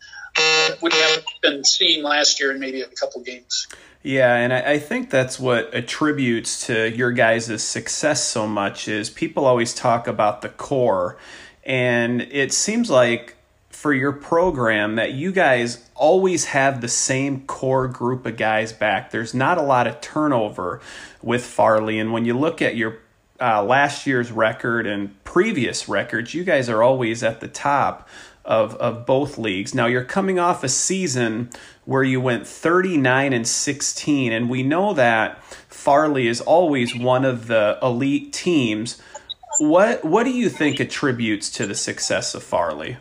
wouldn't 0.82 1.00
have 1.00 1.25
been 1.42 1.64
seen 1.64 2.02
last 2.02 2.40
year 2.40 2.50
in 2.50 2.58
maybe 2.58 2.80
a 2.80 2.88
couple 2.88 3.23
games. 3.23 3.68
Yeah, 4.02 4.34
and 4.34 4.52
I, 4.52 4.73
I, 4.73 4.78
think 4.78 5.08
that's 5.08 5.38
what 5.38 5.73
attributes 5.73 6.66
to 6.66 6.90
your 6.90 7.12
guys' 7.12 7.62
success 7.62 8.23
so 8.23 8.46
much 8.46 8.87
is 8.87 9.08
people 9.08 9.46
always 9.46 9.73
talk 9.73 10.06
about 10.06 10.42
the 10.42 10.50
core. 10.50 11.16
And 11.64 12.20
it 12.20 12.52
seems 12.52 12.90
like 12.90 13.33
for 13.84 13.92
your 13.92 14.12
program 14.12 14.94
that 14.94 15.12
you 15.12 15.30
guys 15.30 15.90
always 15.94 16.46
have 16.46 16.80
the 16.80 16.88
same 16.88 17.42
core 17.42 17.86
group 17.86 18.24
of 18.24 18.34
guys 18.34 18.72
back. 18.72 19.10
There's 19.10 19.34
not 19.34 19.58
a 19.58 19.62
lot 19.62 19.86
of 19.86 20.00
turnover 20.00 20.80
with 21.20 21.44
Farley. 21.44 21.98
And 21.98 22.10
when 22.10 22.24
you 22.24 22.32
look 22.32 22.62
at 22.62 22.76
your 22.76 23.00
uh, 23.38 23.62
last 23.62 24.06
year's 24.06 24.32
record 24.32 24.86
and 24.86 25.22
previous 25.24 25.86
records, 25.86 26.32
you 26.32 26.44
guys 26.44 26.70
are 26.70 26.82
always 26.82 27.22
at 27.22 27.40
the 27.40 27.46
top 27.46 28.08
of, 28.42 28.74
of 28.76 29.04
both 29.04 29.36
leagues. 29.36 29.74
Now 29.74 29.84
you're 29.84 30.02
coming 30.02 30.38
off 30.38 30.64
a 30.64 30.70
season 30.70 31.50
where 31.84 32.02
you 32.02 32.22
went 32.22 32.46
39 32.46 33.34
and 33.34 33.46
16, 33.46 34.32
and 34.32 34.48
we 34.48 34.62
know 34.62 34.94
that 34.94 35.44
Farley 35.44 36.26
is 36.26 36.40
always 36.40 36.96
one 36.96 37.26
of 37.26 37.48
the 37.48 37.78
elite 37.82 38.32
teams. 38.32 38.98
What 39.58 40.06
what 40.06 40.24
do 40.24 40.30
you 40.30 40.48
think 40.48 40.80
attributes 40.80 41.50
to 41.50 41.66
the 41.66 41.74
success 41.74 42.34
of 42.34 42.42
Farley? 42.42 42.96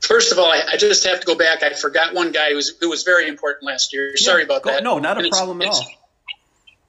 First 0.00 0.32
of 0.32 0.38
all, 0.38 0.50
I, 0.50 0.62
I 0.72 0.76
just 0.76 1.04
have 1.06 1.20
to 1.20 1.26
go 1.26 1.34
back. 1.34 1.62
I 1.62 1.72
forgot 1.72 2.14
one 2.14 2.32
guy 2.32 2.50
who 2.50 2.56
was, 2.56 2.76
who 2.80 2.90
was 2.90 3.02
very 3.02 3.28
important 3.28 3.64
last 3.64 3.92
year. 3.92 4.16
Sorry 4.16 4.40
yeah, 4.40 4.46
about 4.46 4.62
go, 4.62 4.70
that. 4.70 4.82
No, 4.82 4.98
not 4.98 5.24
a 5.24 5.28
problem 5.28 5.62
it's, 5.62 5.80
at 5.80 5.84
all. 5.84 5.92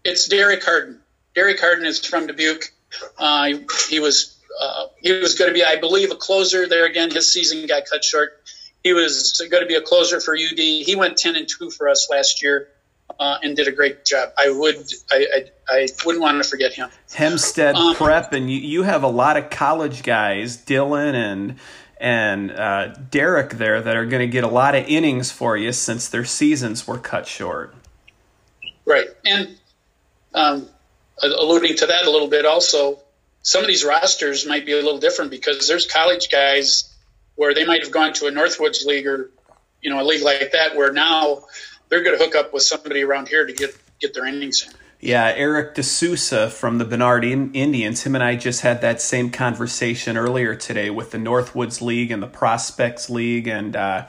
It's, 0.03 0.25
it's 0.25 0.27
Derek 0.27 0.63
Harden. 0.63 0.99
Derek 1.35 1.59
Harden 1.59 1.85
is 1.85 2.05
from 2.05 2.27
Dubuque. 2.27 2.71
Uh, 3.17 3.45
he, 3.45 3.65
he 3.89 3.99
was 3.99 4.37
uh, 4.59 4.85
he 5.01 5.11
was 5.13 5.35
going 5.35 5.49
to 5.49 5.53
be, 5.53 5.63
I 5.63 5.77
believe, 5.77 6.11
a 6.11 6.15
closer 6.15 6.67
there 6.67 6.85
again. 6.85 7.09
His 7.09 7.31
season 7.31 7.65
got 7.65 7.83
cut 7.89 8.03
short. 8.03 8.43
He 8.83 8.93
was 8.93 9.41
going 9.49 9.63
to 9.63 9.67
be 9.67 9.75
a 9.75 9.81
closer 9.81 10.19
for 10.19 10.35
UD. 10.35 10.59
He 10.59 10.95
went 10.95 11.17
ten 11.17 11.35
and 11.35 11.47
two 11.47 11.69
for 11.71 11.89
us 11.89 12.07
last 12.11 12.43
year. 12.43 12.69
Uh, 13.19 13.37
and 13.43 13.55
did 13.55 13.67
a 13.67 13.71
great 13.71 14.05
job. 14.05 14.29
I 14.39 14.49
would, 14.49 14.91
I, 15.11 15.27
I, 15.35 15.45
I 15.69 15.87
wouldn't 16.03 16.23
want 16.23 16.41
to 16.41 16.49
forget 16.49 16.73
him. 16.73 16.89
Hempstead 17.13 17.75
um, 17.75 17.95
Prep, 17.95 18.33
and 18.33 18.49
you, 18.49 18.57
you 18.57 18.83
have 18.83 19.03
a 19.03 19.07
lot 19.07 19.37
of 19.37 19.51
college 19.51 20.01
guys, 20.01 20.57
Dylan 20.57 21.13
and 21.13 21.59
and 22.03 22.51
uh, 22.51 22.87
Derek 23.09 23.51
there, 23.51 23.81
that 23.81 23.95
are 23.95 24.05
going 24.05 24.19
to 24.19 24.27
get 24.27 24.43
a 24.43 24.49
lot 24.49 24.75
of 24.75 24.85
innings 24.87 25.31
for 25.31 25.55
you 25.55 25.71
since 25.71 26.09
their 26.09 26.25
seasons 26.25 26.85
were 26.85 26.97
cut 26.97 27.25
short. 27.25 27.73
Right, 28.85 29.07
and 29.25 29.57
um, 30.33 30.67
alluding 31.23 31.77
to 31.77 31.85
that 31.85 32.05
a 32.05 32.11
little 32.11 32.27
bit, 32.27 32.45
also, 32.45 32.99
some 33.41 33.61
of 33.61 33.67
these 33.67 33.85
rosters 33.85 34.45
might 34.45 34.65
be 34.65 34.73
a 34.73 34.75
little 34.75 34.97
different 34.97 35.31
because 35.31 35.65
there's 35.69 35.85
college 35.85 36.29
guys 36.29 36.93
where 37.35 37.53
they 37.53 37.65
might 37.65 37.83
have 37.83 37.91
gone 37.91 38.11
to 38.13 38.27
a 38.27 38.31
Northwoods 38.31 38.85
league 38.85 39.07
or 39.07 39.31
you 39.81 39.89
know 39.89 40.01
a 40.01 40.03
league 40.03 40.23
like 40.23 40.51
that 40.51 40.75
where 40.75 40.91
now 40.91 41.43
they're 41.87 42.03
going 42.03 42.17
to 42.17 42.23
hook 42.23 42.35
up 42.35 42.53
with 42.53 42.63
somebody 42.63 43.01
around 43.01 43.29
here 43.29 43.45
to 43.45 43.53
get 43.53 43.75
get 44.01 44.13
their 44.13 44.25
innings 44.25 44.67
in. 44.67 44.73
Yeah, 45.05 45.33
Eric 45.35 45.75
D'Souza 45.75 46.49
from 46.49 46.77
the 46.77 46.85
Bernard 46.85 47.25
Indians. 47.25 48.03
Him 48.03 48.15
and 48.15 48.23
I 48.23 48.37
just 48.37 48.61
had 48.61 48.79
that 48.79 49.01
same 49.01 49.31
conversation 49.31 50.15
earlier 50.15 50.55
today 50.55 50.89
with 50.89 51.11
the 51.11 51.17
Northwoods 51.17 51.81
League 51.81 52.09
and 52.09 52.23
the 52.23 52.27
Prospects 52.27 53.09
League, 53.09 53.45
and 53.45 53.75
uh, 53.75 54.07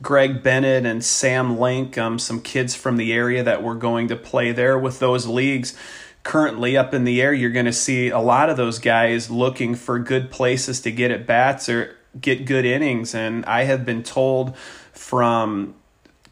Greg 0.00 0.44
Bennett 0.44 0.86
and 0.86 1.04
Sam 1.04 1.58
Link, 1.58 1.98
um, 1.98 2.20
some 2.20 2.40
kids 2.40 2.76
from 2.76 2.96
the 2.96 3.12
area 3.12 3.42
that 3.42 3.64
were 3.64 3.74
going 3.74 4.06
to 4.06 4.14
play 4.14 4.52
there 4.52 4.78
with 4.78 5.00
those 5.00 5.26
leagues 5.26 5.76
currently 6.22 6.76
up 6.76 6.94
in 6.94 7.02
the 7.02 7.20
air, 7.20 7.32
you're 7.32 7.50
going 7.50 7.66
to 7.66 7.72
see 7.72 8.10
a 8.10 8.20
lot 8.20 8.48
of 8.48 8.56
those 8.56 8.78
guys 8.78 9.28
looking 9.28 9.74
for 9.74 9.98
good 9.98 10.30
places 10.30 10.80
to 10.82 10.92
get 10.92 11.10
at 11.10 11.26
bats 11.26 11.68
or 11.68 11.96
get 12.20 12.46
good 12.46 12.64
innings. 12.64 13.16
And 13.16 13.44
I 13.46 13.64
have 13.64 13.84
been 13.84 14.04
told 14.04 14.56
from 14.92 15.74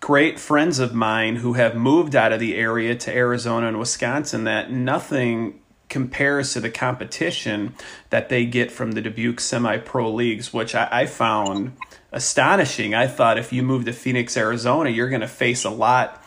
great 0.05 0.39
friends 0.39 0.81
of 0.81 0.93
mine 0.93 1.37
who 1.37 1.55
have 1.55 1.75
moved 1.75 2.15
out 2.15 2.31
of 2.31 2.39
the 2.39 2.57
area 2.57 2.95
to 2.95 3.11
Arizona 3.11 3.69
and 3.69 3.79
Wisconsin 3.79 4.45
that 4.45 4.71
nothing 4.71 5.59
compares 5.89 6.53
to 6.53 6.61
the 6.61 6.69
competition 6.69 7.75
that 8.11 8.29
they 8.29 8.45
get 8.45 8.71
from 8.71 8.93
the 8.93 9.01
Dubuque 9.01 9.41
semi 9.41 9.79
pro 9.79 10.13
leagues, 10.13 10.53
which 10.53 10.75
I, 10.75 10.89
I, 10.93 11.07
found 11.07 11.75
astonishing. 12.13 12.95
I 12.95 13.07
thought 13.07 13.39
if 13.39 13.51
you 13.51 13.63
move 13.63 13.87
to 13.87 13.95
Phoenix, 13.95 14.37
Arizona, 14.37 14.91
you're 14.91 15.09
going 15.09 15.23
to 15.23 15.27
face 15.27 15.65
a 15.65 15.71
lot 15.71 16.23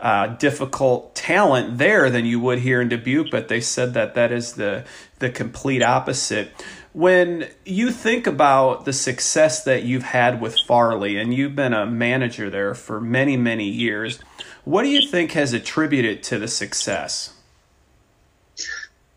uh, 0.00 0.28
difficult 0.28 1.14
talent 1.14 1.76
there 1.76 2.08
than 2.08 2.24
you 2.24 2.40
would 2.40 2.60
here 2.60 2.80
in 2.80 2.88
Dubuque, 2.88 3.30
but 3.30 3.48
they 3.48 3.60
said 3.60 3.92
that 3.92 4.14
that 4.14 4.32
is 4.32 4.54
the 4.54 4.86
the 5.18 5.28
complete 5.28 5.82
opposite. 5.82 6.50
When 6.98 7.46
you 7.64 7.92
think 7.92 8.26
about 8.26 8.84
the 8.84 8.92
success 8.92 9.62
that 9.62 9.84
you've 9.84 10.02
had 10.02 10.40
with 10.40 10.58
Farley, 10.58 11.16
and 11.16 11.32
you've 11.32 11.54
been 11.54 11.72
a 11.72 11.86
manager 11.86 12.50
there 12.50 12.74
for 12.74 13.00
many 13.00 13.36
many 13.36 13.68
years, 13.68 14.18
what 14.64 14.82
do 14.82 14.88
you 14.88 15.08
think 15.08 15.30
has 15.30 15.52
attributed 15.52 16.24
to 16.24 16.40
the 16.40 16.48
success? 16.48 17.32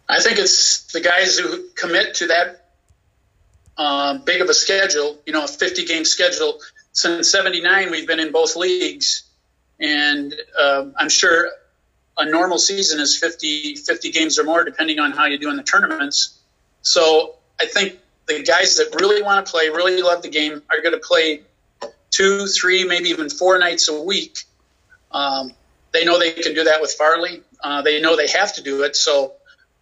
I 0.07 0.19
think 0.19 0.37
it's 0.37 0.93
the 0.93 1.01
guys 1.01 1.39
who 1.39 1.69
commit 1.69 2.13
to 2.17 2.27
that 2.27 2.69
uh, 3.77 4.19
big 4.19 4.41
of 4.41 4.49
a 4.49 4.53
schedule. 4.53 5.17
You 5.25 5.33
know, 5.33 5.45
a 5.45 5.47
50 5.47 5.85
game 5.85 6.05
schedule. 6.05 6.59
Since 6.91 7.31
'79, 7.31 7.89
we've 7.89 8.05
been 8.05 8.19
in 8.19 8.31
both 8.31 8.55
leagues 8.55 9.23
and 9.79 10.35
uh, 10.55 10.85
I'm 10.99 11.09
sure 11.09 11.49
a 12.15 12.29
normal 12.29 12.59
season 12.59 12.99
is 12.99 13.17
50, 13.17 13.77
50 13.77 14.11
games 14.11 14.37
or 14.37 14.43
more, 14.43 14.63
depending 14.63 14.99
on 14.99 15.13
how 15.13 15.25
you 15.25 15.39
do 15.39 15.49
in 15.49 15.57
the 15.57 15.63
tournaments. 15.63 16.37
So 16.83 17.37
I 17.59 17.65
think 17.65 17.99
the 18.27 18.43
guys 18.43 18.75
that 18.75 18.95
really 18.99 19.21
want 19.21 19.45
to 19.45 19.51
play, 19.51 19.69
really 19.69 20.01
love 20.01 20.21
the 20.21 20.29
game, 20.29 20.61
are 20.71 20.81
going 20.81 20.93
to 20.93 21.05
play 21.05 21.41
two, 22.09 22.47
three, 22.47 22.85
maybe 22.85 23.09
even 23.09 23.29
four 23.29 23.57
nights 23.57 23.89
a 23.89 24.01
week. 24.01 24.39
Um, 25.11 25.53
they 25.91 26.05
know 26.05 26.19
they 26.19 26.31
can 26.31 26.53
do 26.53 26.63
that 26.65 26.81
with 26.81 26.93
Farley. 26.93 27.41
Uh, 27.63 27.81
they 27.81 28.01
know 28.01 28.15
they 28.15 28.27
have 28.27 28.53
to 28.55 28.63
do 28.63 28.83
it. 28.83 28.95
So, 28.95 29.33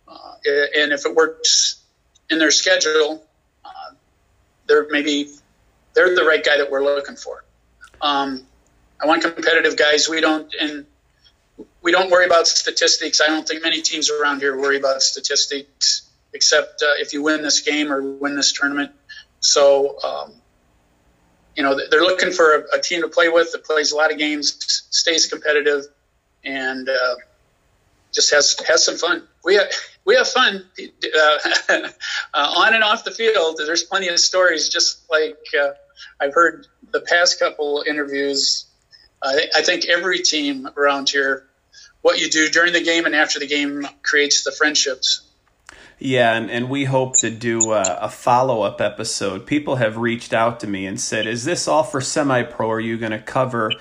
uh, 0.08 0.34
and 0.76 0.92
if 0.92 1.06
it 1.06 1.16
works 1.16 1.82
in 2.30 2.40
their 2.40 2.52
schedule, 2.52 3.24
uh, 3.64 3.94
they're 4.68 4.88
maybe 4.90 5.30
they're 5.94 6.16
the 6.16 6.24
right 6.24 6.44
guy 6.44 6.58
that 6.58 6.72
we're 6.72 6.84
looking 6.84 7.16
for. 7.16 7.44
Um, 8.02 8.46
I 9.02 9.08
want 9.08 9.22
competitive 9.22 9.78
guys. 9.78 10.10
We 10.10 10.22
don't 10.22 10.54
and 10.60 10.86
we 11.82 11.92
don't 11.92 12.10
worry 12.10 12.26
about 12.26 12.48
statistics. 12.48 13.22
I 13.22 13.28
don't 13.28 13.48
think 13.48 13.64
many 13.64 13.82
teams 13.82 14.10
around 14.10 14.40
here 14.40 14.58
worry 14.58 14.78
about 14.78 15.02
statistics, 15.02 16.09
except 16.34 16.82
uh, 16.82 16.94
if 17.00 17.14
you 17.14 17.24
win 17.24 17.42
this 17.42 17.62
game 17.62 17.92
or 17.92 18.02
win 18.02 18.36
this 18.36 18.54
tournament. 18.54 18.92
So 19.40 19.98
um, 20.04 20.34
you 21.56 21.64
know, 21.64 21.80
they're 21.90 22.04
looking 22.04 22.32
for 22.32 22.56
a, 22.56 22.78
a, 22.78 22.82
team 22.82 23.02
to 23.02 23.10
play 23.10 23.28
with 23.28 23.52
that 23.52 23.66
plays 23.66 23.92
a 23.92 23.96
lot 23.98 24.14
of 24.14 24.18
games, 24.18 24.86
stays 24.92 25.26
competitive, 25.26 25.84
and 26.44 26.88
uh, 26.88 27.16
just 28.14 28.32
has 28.34 28.58
has 28.68 28.86
some 28.86 28.96
fun. 28.96 29.24
We 29.44 29.56
have, 29.56 29.68
we 30.06 30.16
have 30.16 30.28
fun 30.28 30.66
uh, 30.80 31.90
on 32.34 32.74
and 32.74 32.84
off 32.84 33.04
the 33.04 33.12
field. 33.12 33.58
There's 33.58 33.84
plenty 33.84 34.08
of 34.08 34.20
stories, 34.20 34.70
just 34.70 35.10
like 35.12 35.38
uh, 35.60 35.72
I've 36.20 36.34
heard 36.34 36.66
the 36.92 37.02
past 37.02 37.40
couple 37.40 37.84
interviews. 37.86 38.66
I, 39.22 39.48
I 39.58 39.62
think 39.62 39.86
every 39.86 40.20
team 40.20 40.70
around 40.78 41.10
here, 41.10 41.46
what 42.02 42.20
you 42.20 42.30
do 42.30 42.48
during 42.50 42.72
the 42.72 42.84
game 42.84 43.06
and 43.06 43.14
after 43.14 43.38
the 43.38 43.48
game 43.48 43.86
creates 44.02 44.44
the 44.44 44.52
friendships. 44.52 45.29
Yeah, 46.00 46.34
and, 46.36 46.50
and 46.50 46.70
we 46.70 46.86
hope 46.86 47.18
to 47.18 47.30
do 47.30 47.74
a, 47.74 47.82
a 48.02 48.10
follow 48.10 48.62
up 48.62 48.80
episode. 48.80 49.46
People 49.46 49.76
have 49.76 49.98
reached 49.98 50.34
out 50.34 50.62
to 50.62 50.68
me 50.68 50.86
and 50.86 51.00
said, 51.00 51.28
Is 51.28 51.44
this 51.44 51.68
all 51.68 51.84
for 51.84 52.00
semi 52.00 52.44
pro? 52.44 52.72
Are 52.72 52.80
you 52.80 52.98
going 52.98 53.12
to 53.12 53.20
cover 53.20 53.72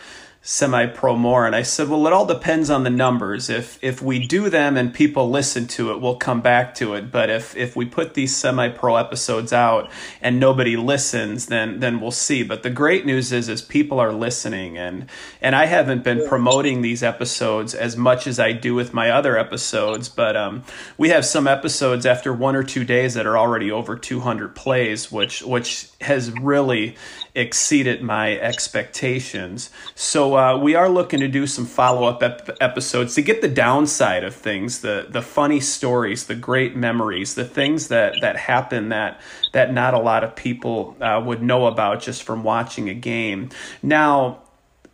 semi 0.50 0.86
pro 0.86 1.14
more. 1.14 1.44
And 1.44 1.54
i 1.54 1.60
said 1.60 1.90
well 1.90 2.06
it 2.06 2.12
all 2.14 2.24
depends 2.24 2.70
on 2.70 2.82
the 2.82 2.88
numbers. 2.88 3.50
If 3.50 3.78
if 3.82 4.00
we 4.00 4.26
do 4.26 4.48
them 4.48 4.78
and 4.78 4.94
people 4.94 5.28
listen 5.28 5.66
to 5.68 5.90
it 5.90 6.00
we'll 6.00 6.16
come 6.16 6.40
back 6.40 6.74
to 6.76 6.94
it. 6.94 7.12
But 7.12 7.28
if 7.28 7.54
if 7.54 7.76
we 7.76 7.84
put 7.84 8.14
these 8.14 8.34
semi 8.34 8.70
pro 8.70 8.96
episodes 8.96 9.52
out 9.52 9.90
and 10.22 10.40
nobody 10.40 10.74
listens 10.74 11.46
then 11.46 11.80
then 11.80 12.00
we'll 12.00 12.12
see. 12.12 12.42
But 12.42 12.62
the 12.62 12.70
great 12.70 13.04
news 13.04 13.30
is 13.30 13.50
is 13.50 13.60
people 13.60 14.00
are 14.00 14.10
listening. 14.10 14.78
And 14.78 15.10
and 15.42 15.54
i 15.54 15.66
haven't 15.66 16.02
been 16.02 16.26
promoting 16.26 16.80
these 16.80 17.02
episodes 17.02 17.74
as 17.74 17.98
much 17.98 18.26
as 18.26 18.40
i 18.40 18.52
do 18.52 18.74
with 18.74 18.94
my 18.94 19.10
other 19.10 19.36
episodes. 19.36 20.08
But 20.08 20.34
um 20.34 20.64
we 20.96 21.10
have 21.10 21.26
some 21.26 21.46
episodes 21.46 22.06
after 22.06 22.32
one 22.32 22.56
or 22.56 22.62
two 22.62 22.84
days 22.84 23.12
that 23.12 23.26
are 23.26 23.36
already 23.36 23.70
over 23.70 23.96
200 23.98 24.56
plays 24.56 25.12
which 25.12 25.42
which 25.42 25.90
has 26.00 26.30
really 26.40 26.96
exceeded 27.38 28.02
my 28.02 28.36
expectations. 28.38 29.70
So 29.94 30.36
uh, 30.36 30.58
we 30.58 30.74
are 30.74 30.88
looking 30.88 31.20
to 31.20 31.28
do 31.28 31.46
some 31.46 31.66
follow 31.66 32.06
up 32.08 32.22
ep- 32.22 32.56
episodes 32.60 33.14
to 33.14 33.22
get 33.22 33.40
the 33.40 33.48
downside 33.48 34.24
of 34.24 34.34
things, 34.34 34.80
the 34.80 35.06
the 35.08 35.22
funny 35.22 35.60
stories, 35.60 36.26
the 36.26 36.34
great 36.34 36.74
memories, 36.74 37.34
the 37.34 37.44
things 37.44 37.88
that 37.88 38.14
that 38.20 38.36
happen 38.36 38.88
that 38.88 39.20
that 39.52 39.72
not 39.72 39.94
a 39.94 39.98
lot 39.98 40.24
of 40.24 40.34
people 40.34 40.96
uh, 41.00 41.22
would 41.24 41.42
know 41.42 41.66
about 41.66 42.02
just 42.02 42.24
from 42.24 42.42
watching 42.42 42.88
a 42.88 42.94
game. 42.94 43.50
Now 43.82 44.42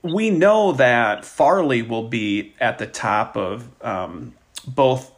we 0.03 0.29
know 0.29 0.73
that 0.73 1.25
Farley 1.25 1.81
will 1.81 2.09
be 2.09 2.55
at 2.61 2.77
the 2.79 2.87
top 2.87 3.39
of 3.39 3.67
um, 3.83 4.35
both 4.67 5.14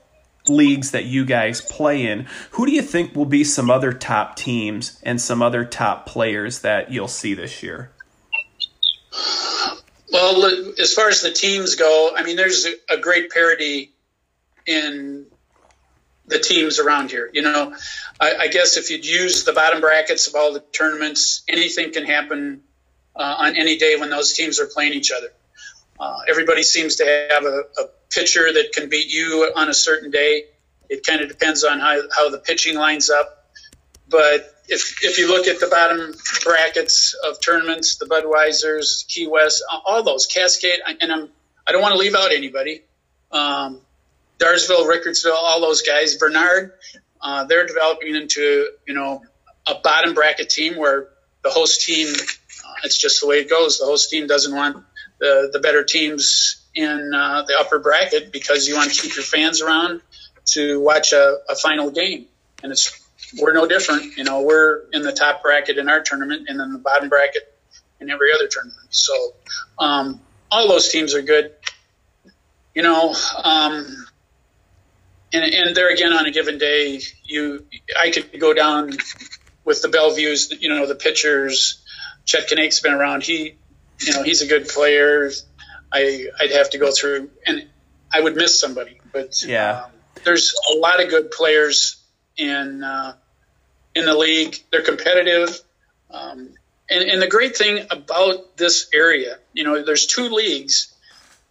leagues 0.49 0.93
that 0.93 1.05
you 1.05 1.25
guys 1.25 1.61
play 1.61 2.07
in, 2.07 2.27
who 2.53 2.67
do 2.67 2.73
you 2.73 2.83
think 2.83 3.15
will 3.15 3.25
be 3.25 3.45
some 3.45 3.71
other 3.71 3.93
top 3.93 4.37
teams 4.37 5.01
and 5.03 5.21
some 5.21 5.43
other 5.43 5.65
top 5.65 6.07
players 6.07 6.61
that 6.61 6.91
you'll 6.91 7.09
see 7.09 7.35
this 7.35 7.63
year? 7.63 7.91
Well, 10.13 10.45
as 10.79 10.95
far 10.95 11.09
as 11.09 11.23
the 11.23 11.33
teams 11.33 11.75
go, 11.75 12.13
I 12.17 12.23
mean, 12.23 12.37
there's 12.37 12.67
a 12.89 12.97
great 12.97 13.31
parity 13.31 13.93
in 14.67 15.27
the 16.27 16.39
teams 16.39 16.79
around 16.79 17.11
here. 17.11 17.31
You 17.33 17.43
know, 17.43 17.75
I, 18.21 18.35
I 18.41 18.49
guess 18.49 18.77
if 18.77 18.91
you'd 18.91 19.07
use 19.07 19.45
the 19.45 19.53
bottom 19.53 19.81
brackets 19.81 20.27
of 20.27 20.35
all 20.35 20.53
the 20.53 20.61
tournaments, 20.61 21.43
anything 21.49 21.93
can 21.93 22.05
happen 22.05 22.63
uh, 23.15 23.37
on 23.39 23.57
any 23.57 23.79
day 23.79 23.97
when 23.99 24.11
those 24.11 24.33
teams 24.33 24.61
are 24.61 24.67
playing 24.67 24.93
each 24.93 25.11
other. 25.17 25.33
Uh, 25.99 26.19
everybody 26.29 26.63
seems 26.63 26.97
to 26.97 27.29
have 27.31 27.45
a, 27.45 27.63
a, 27.79 27.85
pitcher 28.11 28.53
that 28.53 28.73
can 28.73 28.89
beat 28.89 29.13
you 29.13 29.53
on 29.55 29.69
a 29.69 29.75
certain 29.75 30.11
day. 30.11 30.45
It 30.89 31.05
kind 31.05 31.21
of 31.21 31.29
depends 31.29 31.65
on 31.65 31.81
how, 31.81 32.01
how 32.15 32.31
the 32.31 32.39
pitching 32.39 32.77
lines 32.77 33.11
up. 33.11 33.47
But 34.09 34.55
if, 34.69 35.03
if 35.03 35.19
you 35.19 35.29
look 35.29 35.47
at 35.47 35.61
the 35.61 35.67
bottom 35.67 36.15
brackets 36.45 37.15
of 37.15 37.41
tournaments, 37.41 37.97
the 37.97 38.07
Budweisers, 38.07 39.07
Key 39.09 39.27
West, 39.27 39.65
all 39.85 40.03
those, 40.03 40.27
Cascade, 40.27 40.81
and 41.01 41.13
I'm, 41.13 41.29
I 41.67 41.73
don't 41.73 41.83
want 41.83 41.93
to 41.93 41.99
leave 41.99 42.15
out 42.15 42.33
anybody. 42.33 42.83
Um, 43.33 43.81
Dyersville, 44.39 44.87
Rickardsville, 44.87 45.35
all 45.35 45.61
those 45.61 45.83
guys. 45.83 46.17
Bernard, 46.17 46.73
uh, 47.21 47.45
they're 47.45 47.67
developing 47.67 48.15
into, 48.15 48.69
you 48.87 48.95
know, 48.95 49.23
a 49.67 49.75
bottom 49.83 50.15
bracket 50.15 50.51
team 50.51 50.77
where 50.77 51.09
the 51.43 51.51
host 51.51 51.81
team, 51.81 52.09
uh, 52.09 52.75
it's 52.85 52.99
just 52.99 53.21
the 53.21 53.27
way 53.27 53.41
it 53.41 53.51
goes. 53.51 53.79
The 53.79 53.87
host 53.87 54.11
team 54.11 54.27
doesn't 54.27 54.55
want 54.55 54.85
the, 55.19 55.51
the 55.53 55.59
better 55.59 55.83
teams 55.83 56.66
in 56.77 57.13
uh, 57.15 57.43
the 57.43 57.57
upper 57.59 57.79
bracket 57.79 58.31
because 58.31 58.69
you 58.69 58.77
want 58.77 58.93
to 58.93 59.03
keep 59.03 59.17
your 59.17 59.25
fans 59.25 59.63
around 59.63 60.01
to 60.45 60.79
watch 60.81 61.13
a, 61.13 61.39
a 61.49 61.57
final 61.57 61.91
game. 61.91 62.27
And 62.63 62.71
it's 62.71 63.03
we're 63.41 63.55
no 63.55 63.67
different. 63.67 64.17
You 64.17 64.25
know, 64.25 64.43
we're 64.43 64.83
in 64.93 65.03
the 65.03 65.13
top 65.13 65.43
bracket 65.43 65.79
in 65.79 65.89
our 65.89 66.03
tournament 66.03 66.49
and 66.49 66.61
then 66.61 66.73
the 66.73 66.79
bottom 66.79 67.09
bracket 67.09 67.53
in 68.01 68.11
every 68.11 68.33
other 68.33 68.47
tournament. 68.49 68.87
So 68.91 69.35
um, 69.79 70.21
all 70.51 70.69
those 70.69 70.89
teams 70.89 71.15
are 71.15 71.23
good. 71.23 71.53
You 72.75 72.83
know, 72.83 73.15
um, 73.43 74.07
and, 75.33 75.45
and 75.45 75.77
there 75.77 75.93
again 75.93 76.13
on 76.13 76.27
a 76.27 76.31
given 76.31 76.59
day, 76.59 77.01
you 77.25 77.65
I 77.99 78.11
could 78.11 78.39
go 78.39 78.53
down 78.53 78.93
with 79.65 79.81
the 79.83 79.89
Bellevues. 79.89 80.53
You 80.61 80.69
know, 80.69 80.87
the 80.87 80.95
pitchers. 80.95 81.83
Chet 82.27 82.49
Kanake's 82.49 82.81
been 82.81 82.93
around. 82.93 83.23
He 83.23 83.57
you 84.01 84.13
know, 84.13 84.23
he's 84.23 84.43
a 84.43 84.47
good 84.47 84.69
player. 84.69 85.31
I 85.93 86.27
I'd 86.41 86.53
have 86.53 86.71
to 86.71 86.79
go 86.79 86.91
through, 86.93 87.31
and 87.47 87.67
I 88.13 88.21
would 88.21 88.37
miss 88.37 88.59
somebody. 88.59 89.01
But 89.13 89.43
yeah, 89.45 89.85
um, 89.85 89.91
there's 90.25 90.55
a 90.75 90.79
lot 90.79 91.03
of 91.03 91.11
good 91.11 91.31
players 91.31 92.03
in 92.37 92.83
uh, 92.83 93.15
in 93.95 94.05
the 94.05 94.17
league. 94.17 94.57
They're 94.71 94.83
competitive, 94.83 95.61
um, 96.11 96.55
and 96.91 97.11
and 97.11 97.23
the 97.23 97.29
great 97.29 97.57
thing 97.57 97.87
about 97.91 98.57
this 98.57 98.89
area, 98.93 99.39
you 99.53 99.65
know, 99.65 99.85
there's 99.85 100.07
two 100.07 100.29
leagues, 100.29 100.95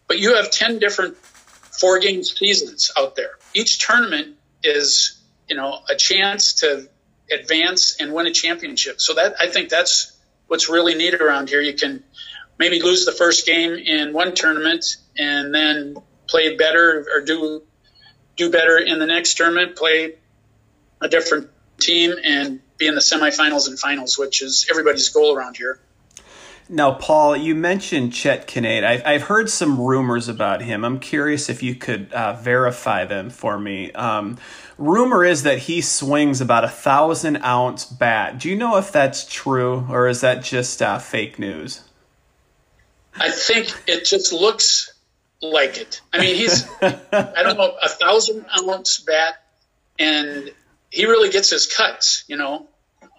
but 0.06 0.18
you 0.18 0.36
have 0.36 0.50
ten 0.50 0.78
different 0.78 1.16
four 1.16 1.98
game 1.98 2.24
seasons 2.24 2.90
out 2.96 3.16
there. 3.16 3.32
Each 3.54 3.78
tournament 3.78 4.36
is 4.62 5.20
you 5.48 5.56
know 5.56 5.80
a 5.90 5.96
chance 5.96 6.54
to 6.60 6.88
advance 7.30 7.96
and 8.00 8.12
win 8.12 8.26
a 8.26 8.32
championship. 8.32 9.00
So 9.00 9.14
that 9.14 9.36
I 9.40 9.48
think 9.48 9.68
that's 9.68 10.16
what's 10.46 10.68
really 10.68 10.94
neat 10.94 11.14
around 11.14 11.48
here. 11.48 11.60
You 11.60 11.74
can 11.74 12.02
maybe 12.58 12.80
lose 12.80 13.04
the 13.04 13.12
first 13.12 13.46
game 13.46 13.72
in 13.72 14.12
one 14.12 14.34
tournament 14.34 14.96
and 15.18 15.54
then 15.54 15.96
play 16.26 16.56
better 16.56 17.06
or 17.14 17.20
do 17.22 17.62
do 18.36 18.50
better 18.50 18.78
in 18.78 18.98
the 18.98 19.06
next 19.06 19.36
tournament, 19.36 19.76
play 19.76 20.14
a 21.00 21.08
different 21.08 21.48
team, 21.78 22.14
and 22.22 22.60
be 22.76 22.86
in 22.86 22.94
the 22.94 23.00
semifinals 23.00 23.68
and 23.68 23.78
finals, 23.78 24.18
which 24.18 24.42
is 24.42 24.66
everybody's 24.70 25.08
goal 25.08 25.34
around 25.34 25.56
here. 25.56 25.80
Now, 26.68 26.92
Paul, 26.92 27.36
you 27.36 27.54
mentioned 27.54 28.12
Chet 28.12 28.48
Kinnaid. 28.48 28.84
I've, 28.84 29.02
I've 29.06 29.22
heard 29.22 29.48
some 29.48 29.80
rumors 29.80 30.28
about 30.28 30.62
him. 30.62 30.84
I'm 30.84 30.98
curious 30.98 31.48
if 31.48 31.62
you 31.62 31.76
could 31.76 32.12
uh, 32.12 32.32
verify 32.34 33.04
them 33.04 33.30
for 33.30 33.56
me. 33.56 33.92
Um, 33.92 34.36
rumor 34.76 35.24
is 35.24 35.44
that 35.44 35.60
he 35.60 35.80
swings 35.80 36.40
about 36.40 36.64
a 36.64 36.68
thousand 36.68 37.36
ounce 37.38 37.84
bat. 37.84 38.38
Do 38.38 38.50
you 38.50 38.56
know 38.56 38.76
if 38.78 38.90
that's 38.90 39.24
true 39.32 39.86
or 39.88 40.08
is 40.08 40.22
that 40.22 40.42
just 40.42 40.82
uh, 40.82 40.98
fake 40.98 41.38
news? 41.38 41.82
I 43.18 43.30
think 43.30 43.74
it 43.86 44.04
just 44.04 44.32
looks 44.32 44.92
like 45.42 45.78
it. 45.78 46.00
I 46.12 46.18
mean, 46.18 46.36
he's 46.36 46.68
I 46.82 47.42
don't 47.42 47.56
know 47.56 47.76
a 47.82 47.88
thousand 47.88 48.46
ounce 48.58 48.98
bat, 48.98 49.34
and 49.98 50.50
he 50.90 51.06
really 51.06 51.30
gets 51.30 51.50
his 51.50 51.66
cuts. 51.66 52.24
You 52.28 52.36
know, 52.36 52.68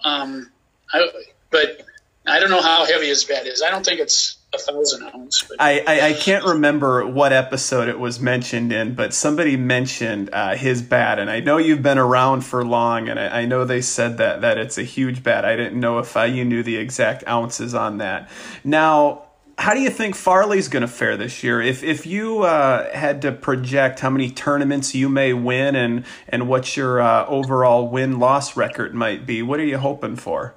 um, 0.03 0.51
I, 0.91 1.07
but 1.49 1.81
I 2.25 2.39
don't 2.39 2.49
know 2.49 2.62
how 2.62 2.86
heavy 2.86 3.07
his 3.07 3.23
bat 3.23 3.47
is. 3.47 3.62
I 3.62 3.69
don't 3.69 3.86
think 3.86 3.99
it's 3.99 4.38
a 4.53 4.57
thousand 4.57 5.03
ounce. 5.03 5.43
But. 5.43 5.57
I, 5.60 5.83
I, 5.86 6.07
I 6.10 6.13
can't 6.13 6.45
remember 6.45 7.05
what 7.05 7.33
episode 7.33 7.88
it 7.88 7.99
was 7.99 8.19
mentioned 8.19 8.71
in, 8.71 8.95
but 8.95 9.13
somebody 9.13 9.57
mentioned 9.57 10.29
uh, 10.33 10.55
his 10.55 10.81
bat, 10.81 11.19
and 11.19 11.29
I 11.29 11.39
know 11.39 11.57
you've 11.57 11.83
been 11.83 11.97
around 11.97 12.41
for 12.41 12.65
long, 12.65 13.10
and 13.10 13.19
I, 13.19 13.41
I, 13.41 13.45
know 13.45 13.65
they 13.65 13.81
said 13.81 14.17
that 14.17 14.41
that 14.41 14.57
it's 14.57 14.77
a 14.77 14.83
huge 14.83 15.23
bat. 15.23 15.45
I 15.45 15.55
didn't 15.55 15.79
know 15.79 15.99
if 15.99 16.15
uh, 16.17 16.23
you 16.23 16.45
knew 16.45 16.63
the 16.63 16.77
exact 16.77 17.27
ounces 17.27 17.73
on 17.73 17.97
that. 17.99 18.29
Now 18.63 19.27
how 19.58 19.74
do 19.74 19.80
you 19.80 19.89
think 19.89 20.15
Farley's 20.15 20.67
going 20.67 20.82
to 20.82 20.88
fare 20.88 21.17
this 21.17 21.43
year? 21.43 21.62
If 21.62 21.84
if 21.84 22.06
you 22.06 22.43
uh, 22.43 22.93
had 22.96 23.24
to 23.24 23.32
project 23.32 24.00
how 24.00 24.10
many 24.10 24.30
tournaments 24.30 24.93
you 24.93 25.10
may 25.10 25.34
win 25.34 25.76
and 25.76 26.06
and 26.30 26.48
what 26.48 26.78
your 26.78 27.02
uh, 27.02 27.26
overall 27.26 27.89
win 27.89 28.20
loss 28.20 28.56
record 28.56 28.93
might 28.93 29.26
be, 29.26 29.41
what 29.41 29.60
are 29.60 29.65
you 29.65 29.78
hoping 29.78 30.15
for? 30.15 30.54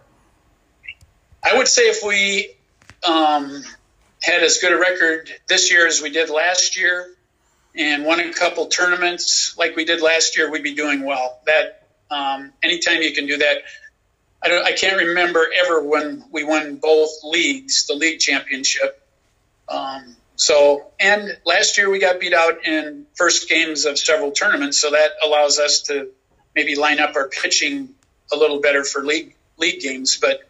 I 1.42 1.56
would 1.56 1.68
say 1.68 1.82
if 1.82 2.02
we 2.06 2.54
um, 3.10 3.62
had 4.22 4.42
as 4.42 4.58
good 4.58 4.72
a 4.72 4.78
record 4.78 5.30
this 5.48 5.72
year 5.72 5.86
as 5.86 6.02
we 6.02 6.10
did 6.10 6.28
last 6.28 6.78
year, 6.78 7.14
and 7.74 8.04
won 8.04 8.20
a 8.20 8.32
couple 8.32 8.66
tournaments 8.66 9.56
like 9.56 9.76
we 9.76 9.86
did 9.86 10.02
last 10.02 10.36
year, 10.36 10.50
we'd 10.50 10.62
be 10.62 10.74
doing 10.74 11.04
well. 11.04 11.40
That 11.46 11.88
um, 12.10 12.52
anytime 12.62 13.00
you 13.00 13.14
can 13.14 13.26
do 13.26 13.38
that, 13.38 13.62
I 14.42 14.48
don't. 14.48 14.64
I 14.64 14.72
can't 14.72 14.96
remember 14.96 15.46
ever 15.64 15.82
when 15.82 16.24
we 16.30 16.44
won 16.44 16.76
both 16.76 17.10
leagues, 17.24 17.86
the 17.86 17.94
league 17.94 18.20
championship. 18.20 19.06
Um, 19.68 20.16
so, 20.36 20.86
and 20.98 21.36
last 21.44 21.76
year 21.76 21.90
we 21.90 21.98
got 21.98 22.18
beat 22.18 22.32
out 22.32 22.66
in 22.66 23.06
first 23.14 23.48
games 23.48 23.84
of 23.84 23.98
several 23.98 24.30
tournaments, 24.30 24.80
so 24.80 24.90
that 24.90 25.10
allows 25.24 25.58
us 25.58 25.82
to 25.82 26.10
maybe 26.54 26.74
line 26.74 27.00
up 27.00 27.14
our 27.16 27.28
pitching 27.28 27.90
a 28.32 28.36
little 28.36 28.60
better 28.60 28.84
for 28.84 29.02
league 29.02 29.36
league 29.58 29.80
games. 29.80 30.18
But 30.20 30.40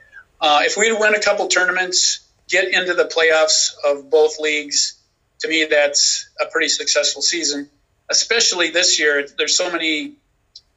uh, 0.40 0.61
if 0.62 0.76
we 0.76 0.92
win 0.92 1.14
a 1.14 1.20
couple 1.20 1.48
tournaments, 1.48 2.20
get 2.48 2.72
into 2.72 2.94
the 2.94 3.05
playoffs 3.05 3.72
of 3.85 4.11
both 4.11 4.38
leagues, 4.38 5.00
to 5.40 5.48
me, 5.48 5.66
that's 5.68 6.29
a 6.40 6.46
pretty 6.46 6.68
successful 6.68 7.22
season. 7.22 7.68
Especially 8.09 8.70
this 8.70 8.98
year, 8.98 9.26
there's 9.38 9.57
so 9.57 9.70
many 9.70 10.14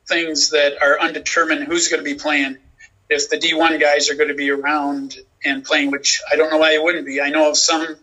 things 0.08 0.52
that 0.52 0.82
are 0.82 1.00
undetermined 1.00 1.66
who's 1.66 1.88
going 1.90 2.04
to 2.04 2.10
be 2.10 2.18
playing. 2.18 2.58
If 3.10 3.30
the 3.30 3.38
D1 3.38 3.80
guys 3.80 4.10
are 4.10 4.16
going 4.16 4.30
to 4.30 4.36
be 4.36 4.50
around 4.50 5.18
and 5.44 5.64
playing, 5.64 5.92
which 5.92 6.22
I 6.32 6.36
don't 6.36 6.50
know 6.50 6.58
why 6.58 6.72
they 6.72 6.80
wouldn't 6.80 7.06
be. 7.06 7.22
I 7.22 7.30
know 7.30 7.50
of 7.50 7.58
some 7.58 7.96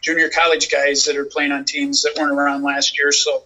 junior 0.00 0.30
college 0.30 0.70
guys 0.70 1.04
that 1.04 1.16
are 1.16 1.24
playing 1.24 1.52
on 1.52 1.64
teams 1.64 2.02
that 2.02 2.14
weren't 2.16 2.32
around 2.32 2.62
last 2.62 2.98
year, 2.98 3.10
so 3.12 3.42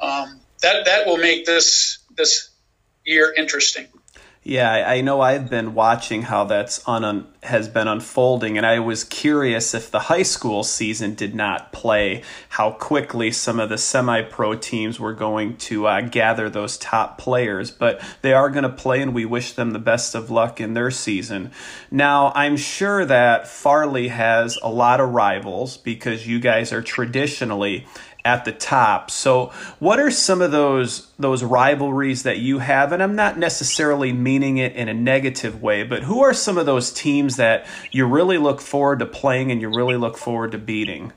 um, 0.00 0.40
that 0.62 0.84
that 0.86 1.06
will 1.06 1.16
make 1.16 1.46
this 1.46 1.98
this 2.16 2.50
year 3.04 3.32
interesting. 3.36 3.86
Yeah, 4.46 4.70
I 4.70 5.00
know 5.00 5.22
I've 5.22 5.48
been 5.48 5.72
watching 5.72 6.20
how 6.20 6.44
that's 6.44 6.86
un, 6.86 7.26
has 7.42 7.66
been 7.66 7.88
unfolding, 7.88 8.58
and 8.58 8.66
I 8.66 8.78
was 8.78 9.02
curious 9.02 9.72
if 9.72 9.90
the 9.90 10.00
high 10.00 10.22
school 10.22 10.64
season 10.64 11.14
did 11.14 11.34
not 11.34 11.72
play, 11.72 12.22
how 12.50 12.72
quickly 12.72 13.30
some 13.30 13.58
of 13.58 13.70
the 13.70 13.78
semi 13.78 14.20
pro 14.20 14.54
teams 14.54 15.00
were 15.00 15.14
going 15.14 15.56
to 15.56 15.86
uh, 15.86 16.02
gather 16.02 16.50
those 16.50 16.76
top 16.76 17.16
players. 17.16 17.70
But 17.70 18.02
they 18.20 18.34
are 18.34 18.50
going 18.50 18.64
to 18.64 18.68
play, 18.68 19.00
and 19.00 19.14
we 19.14 19.24
wish 19.24 19.54
them 19.54 19.70
the 19.70 19.78
best 19.78 20.14
of 20.14 20.30
luck 20.30 20.60
in 20.60 20.74
their 20.74 20.90
season. 20.90 21.50
Now, 21.90 22.30
I'm 22.34 22.58
sure 22.58 23.06
that 23.06 23.48
Farley 23.48 24.08
has 24.08 24.58
a 24.62 24.68
lot 24.68 25.00
of 25.00 25.08
rivals 25.08 25.78
because 25.78 26.26
you 26.26 26.38
guys 26.38 26.70
are 26.70 26.82
traditionally 26.82 27.86
at 28.24 28.44
the 28.44 28.52
top. 28.52 29.10
So, 29.10 29.52
what 29.78 30.00
are 30.00 30.10
some 30.10 30.40
of 30.40 30.50
those 30.50 31.10
those 31.18 31.42
rivalries 31.42 32.22
that 32.22 32.38
you 32.38 32.58
have? 32.58 32.92
And 32.92 33.02
I'm 33.02 33.16
not 33.16 33.38
necessarily 33.38 34.12
meaning 34.12 34.58
it 34.58 34.74
in 34.74 34.88
a 34.88 34.94
negative 34.94 35.62
way, 35.62 35.82
but 35.82 36.02
who 36.02 36.22
are 36.22 36.32
some 36.32 36.56
of 36.56 36.66
those 36.66 36.92
teams 36.92 37.36
that 37.36 37.66
you 37.90 38.06
really 38.06 38.38
look 38.38 38.60
forward 38.60 39.00
to 39.00 39.06
playing 39.06 39.52
and 39.52 39.60
you 39.60 39.68
really 39.68 39.96
look 39.96 40.16
forward 40.16 40.52
to 40.52 40.58
beating? 40.58 41.12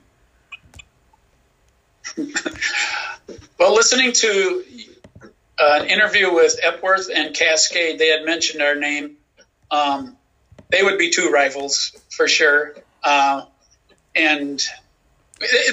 well, 3.60 3.76
listening 3.76 4.12
to 4.12 4.64
uh, 5.60 5.80
an 5.82 5.88
interview 5.88 6.34
with 6.34 6.60
Epworth 6.62 7.10
and 7.14 7.36
Cascade, 7.36 8.00
they 8.00 8.10
had 8.10 8.26
mentioned 8.26 8.62
our 8.62 8.76
name. 8.76 9.18
Um, 9.72 10.18
they 10.70 10.84
would 10.84 10.98
be 10.98 11.10
two 11.10 11.30
rivals 11.32 11.96
for 12.10 12.28
sure. 12.28 12.76
Uh, 13.04 13.46
and 14.16 14.66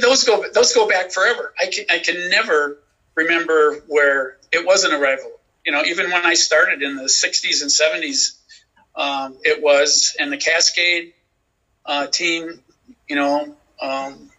those 0.00 0.24
go 0.24 0.44
those 0.52 0.74
go 0.74 0.88
back 0.88 1.10
forever. 1.10 1.52
I 1.58 1.66
can 1.66 1.84
I 1.90 1.98
can 1.98 2.30
never 2.30 2.78
remember 3.14 3.82
where 3.86 4.36
it 4.52 4.66
wasn't 4.66 4.94
a 4.94 4.98
rival. 4.98 5.30
You 5.64 5.72
know, 5.72 5.82
even 5.84 6.10
when 6.10 6.24
I 6.24 6.34
started 6.34 6.82
in 6.82 6.96
the 6.96 7.04
'60s 7.04 7.62
and 7.62 7.70
'70s, 7.70 8.36
um, 8.94 9.36
it 9.42 9.62
was. 9.62 10.16
And 10.18 10.30
the 10.30 10.36
Cascade 10.36 11.14
uh, 11.86 12.06
team, 12.08 12.60
you 13.08 13.16
know, 13.16 13.56
um, 13.80 14.30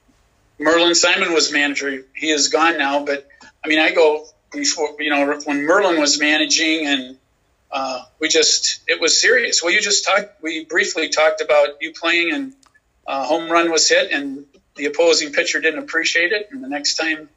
Merlin 0.60 0.94
Simon 0.96 1.34
was 1.34 1.52
manager. 1.52 2.06
He 2.16 2.30
is 2.30 2.50
gone 2.50 2.78
now, 2.78 3.04
but 3.04 3.28
I 3.64 3.68
mean, 3.68 3.80
I 3.80 3.92
go 3.92 4.26
before 4.52 4.96
you 5.00 5.10
know 5.10 5.40
when 5.46 5.64
Merlin 5.64 6.00
was 6.00 6.20
managing 6.20 6.88
and. 6.88 7.18
Uh, 7.72 8.02
we 8.20 8.30
just 8.30 8.80
it 8.88 9.02
was 9.02 9.20
serious. 9.20 9.62
Well, 9.62 9.74
you 9.74 9.82
just 9.82 10.06
talked. 10.06 10.42
We 10.42 10.64
briefly 10.64 11.10
talked 11.10 11.42
about 11.42 11.82
you 11.82 11.92
playing 11.92 12.32
and 12.32 12.54
uh, 13.06 13.26
home 13.26 13.52
run 13.52 13.70
was 13.70 13.90
hit, 13.90 14.12
and 14.12 14.46
the 14.76 14.86
opposing 14.86 15.32
pitcher 15.32 15.62
didn't 15.62 15.80
appreciate 15.80 16.32
it, 16.32 16.50
and 16.52 16.64
the 16.64 16.68
next 16.68 16.96
time, 16.96 17.30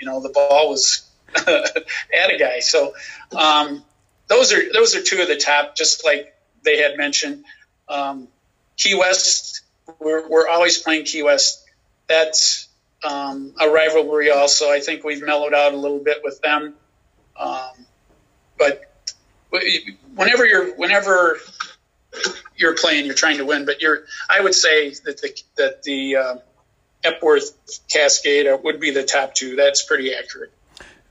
you 0.00 0.06
know, 0.06 0.20
the 0.20 0.28
ball 0.28 0.70
was 0.70 1.08
at 1.36 2.30
a 2.32 2.36
guy. 2.38 2.60
So 2.60 2.94
um, 3.36 3.84
those 4.28 4.52
are 4.52 4.72
those 4.72 4.94
are 4.94 5.02
two 5.02 5.20
of 5.20 5.28
the 5.28 5.36
top, 5.36 5.76
just 5.76 6.04
like 6.04 6.34
they 6.64 6.78
had 6.78 6.96
mentioned. 6.96 7.44
Um, 7.88 8.28
Key 8.76 8.94
West, 8.94 9.62
we're, 9.98 10.26
we're 10.28 10.48
always 10.48 10.78
playing 10.78 11.04
Key 11.04 11.22
West. 11.22 11.64
That's 12.06 12.68
um, 13.04 13.54
a 13.60 13.68
rivalry. 13.68 14.30
Also, 14.30 14.70
I 14.70 14.80
think 14.80 15.04
we've 15.04 15.22
mellowed 15.22 15.54
out 15.54 15.74
a 15.74 15.76
little 15.76 15.98
bit 15.98 16.22
with 16.24 16.40
them, 16.40 16.74
um, 17.36 17.86
but 18.58 18.82
whenever 20.14 20.46
you're 20.46 20.74
whenever 20.76 21.38
you're 22.56 22.76
playing, 22.76 23.06
you're 23.06 23.14
trying 23.14 23.38
to 23.38 23.44
win. 23.44 23.64
But 23.64 23.80
you're, 23.80 24.04
I 24.28 24.40
would 24.40 24.54
say 24.54 24.90
that 24.90 25.20
the 25.20 25.42
that 25.56 25.82
the 25.82 26.16
uh, 26.16 26.36
Epworth 27.04 27.58
Cascade 27.88 28.46
would 28.62 28.80
be 28.80 28.90
the 28.90 29.04
top 29.04 29.34
two. 29.34 29.56
That's 29.56 29.82
pretty 29.82 30.14
accurate. 30.14 30.52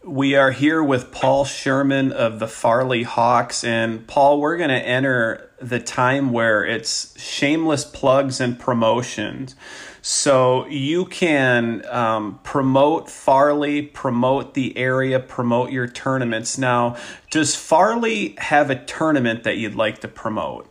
We 0.04 0.36
are 0.36 0.52
here 0.52 0.82
with 0.82 1.12
Paul 1.12 1.44
Sherman 1.44 2.14
of 2.14 2.40
the 2.40 2.48
Farley 2.48 3.04
Hawks. 3.04 3.66
And 3.66 4.08
Paul, 4.08 4.40
we're 4.40 4.56
going 4.56 4.70
to 4.70 4.76
enter 4.76 5.52
the 5.62 5.80
time 5.80 6.32
where 6.32 6.64
it's 6.64 7.20
shameless 7.20 7.84
plugs 7.84 8.40
and 8.40 8.58
promotions. 8.58 9.56
So 10.02 10.66
you 10.68 11.06
can 11.06 11.86
um, 11.88 12.40
promote 12.44 13.10
Farley, 13.10 13.82
promote 13.82 14.54
the 14.54 14.78
area, 14.78 15.20
promote 15.20 15.72
your 15.72 15.88
tournaments. 15.88 16.58
Now, 16.58 16.96
does 17.30 17.56
Farley 17.56 18.36
have 18.38 18.70
a 18.70 18.76
tournament 18.76 19.44
that 19.44 19.58
you'd 19.58 19.76
like 19.76 20.00
to 20.00 20.08
promote? 20.08 20.66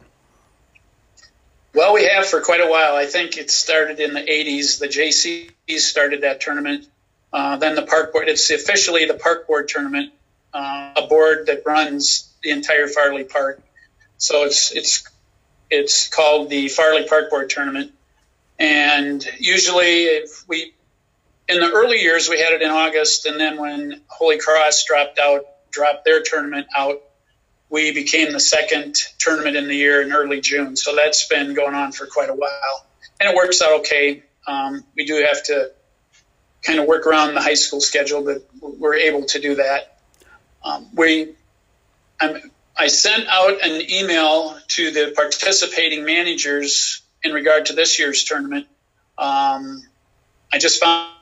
Well, 1.75 1.95
we 1.95 2.05
have 2.05 2.27
for 2.27 2.41
quite 2.41 2.61
a 2.61 2.67
while. 2.67 2.97
I 2.97 3.07
think 3.07 3.37
it 3.37 3.51
started 3.51 4.01
in 4.01 4.15
the 4.15 4.21
80s. 4.21 4.79
The 4.79 4.89
JCs 4.89 5.81
started 5.81 6.23
that 6.23 6.41
tournament. 6.41 6.87
Uh, 7.33 7.57
then 7.57 7.75
the 7.75 7.83
park 7.83 8.13
board, 8.13 8.29
it's 8.29 8.51
officially 8.51 9.05
the 9.05 9.15
park 9.15 9.47
board 9.47 9.69
tournament, 9.69 10.13
uh, 10.55 10.93
a 10.97 11.07
board 11.07 11.47
that 11.47 11.63
runs 11.67 12.33
the 12.43 12.51
entire 12.51 12.89
Farley 12.89 13.25
Park. 13.25 13.61
So 14.17 14.45
it's, 14.45 14.73
it's, 14.73 15.07
it's 15.71 16.09
called 16.09 16.49
the 16.49 16.69
Farley 16.69 17.07
Park 17.07 17.31
Board 17.31 17.51
Tournament. 17.51 17.93
And 18.59 19.25
usually 19.39 20.05
if 20.05 20.49
we, 20.49 20.73
in 21.49 21.61
the 21.61 21.71
early 21.71 22.01
years, 22.01 22.29
we 22.29 22.41
had 22.41 22.55
it 22.55 22.63
in 22.63 22.71
August. 22.71 23.27
And 23.27 23.39
then 23.39 23.59
when 23.59 24.01
Holy 24.09 24.39
Cross 24.39 24.85
dropped 24.87 25.19
out, 25.19 25.43
dropped 25.71 26.05
their 26.07 26.23
tournament 26.23 26.67
out, 26.77 27.03
we 27.71 27.93
became 27.93 28.33
the 28.33 28.41
second 28.41 28.97
tournament 29.19 29.57
in 29.57 29.69
the 29.69 29.75
year 29.75 30.03
in 30.03 30.13
early 30.13 30.41
June. 30.41 30.77
So 30.77 30.97
that's 30.97 31.27
been 31.29 31.55
going 31.55 31.75
on 31.75 31.93
for 31.93 32.07
quite 32.07 32.31
a 32.31 32.35
while. 32.35 32.87
And 33.21 33.31
it 33.31 33.37
works 33.37 33.61
out 33.61 33.81
okay. 33.81 34.23
Um, 34.47 34.85
we 34.97 35.05
do 35.05 35.17
have 35.17 35.43
to 35.45 35.73
kind 36.63 36.81
of 36.81 36.87
work 36.87 37.07
around 37.07 37.35
the 37.35 37.43
high 37.43 37.55
school 37.55 37.81
schedule, 37.81 38.23
but 38.23 38.49
we're 38.61 38.95
able 38.95 39.25
to 39.27 39.41
do 39.41 39.57
that. 39.57 40.01
Um, 40.65 40.89
we, 40.95 41.35
I'm, 42.21 42.51
I 42.77 42.89
sent 42.89 43.27
out 43.29 43.63
an 43.63 43.91
email 43.91 44.59
to 44.69 44.91
the 44.91 45.13
participating 45.15 46.05
managers 46.05 47.03
in 47.23 47.33
regard 47.33 47.67
to 47.67 47.75
this 47.75 47.99
year's 47.99 48.25
tournament. 48.25 48.67
Um, 49.19 49.83
I 50.53 50.59
just 50.59 50.83
found, 50.83 51.13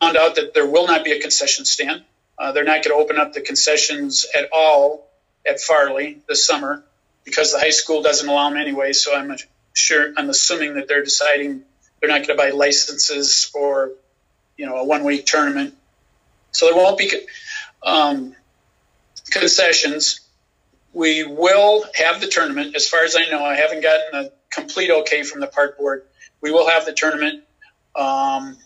out 0.00 0.36
that 0.36 0.54
there 0.54 0.66
will 0.66 0.86
not 0.86 1.04
be 1.04 1.10
a 1.10 1.20
concession 1.20 1.64
stand. 1.64 2.04
Uh, 2.38 2.52
they're 2.52 2.62
not 2.62 2.84
going 2.84 2.96
to 2.96 3.02
open 3.02 3.18
up 3.18 3.32
the 3.32 3.40
concessions 3.40 4.26
at 4.32 4.48
all 4.52 5.07
at 5.48 5.60
Farley 5.60 6.18
this 6.28 6.46
summer 6.46 6.84
because 7.24 7.52
the 7.52 7.58
high 7.58 7.70
school 7.70 8.02
doesn't 8.02 8.28
allow 8.28 8.48
them 8.48 8.58
anyway. 8.58 8.92
So 8.92 9.14
I'm 9.14 9.36
sure 9.74 10.12
I'm 10.16 10.30
assuming 10.30 10.74
that 10.74 10.88
they're 10.88 11.04
deciding 11.04 11.62
they're 12.00 12.10
not 12.10 12.26
going 12.26 12.36
to 12.38 12.42
buy 12.42 12.50
licenses 12.50 13.44
for 13.44 13.92
you 14.56 14.66
know 14.66 14.76
a 14.76 14.84
one 14.84 15.04
week 15.04 15.26
tournament. 15.26 15.74
So 16.52 16.66
there 16.66 16.76
won't 16.76 16.98
be 16.98 17.12
um, 17.82 18.34
concessions. 19.30 20.20
We 20.92 21.24
will 21.24 21.84
have 21.94 22.20
the 22.20 22.26
tournament. 22.26 22.74
As 22.74 22.88
far 22.88 23.04
as 23.04 23.14
I 23.14 23.26
know, 23.30 23.44
I 23.44 23.56
haven't 23.56 23.82
gotten 23.82 24.26
a 24.26 24.30
complete 24.50 24.90
okay 24.90 25.22
from 25.22 25.40
the 25.40 25.46
park 25.46 25.78
board. 25.78 26.04
We 26.40 26.50
will 26.50 26.68
have 26.68 26.86
the 26.86 26.92
tournament, 26.92 27.44
um, 27.94 28.56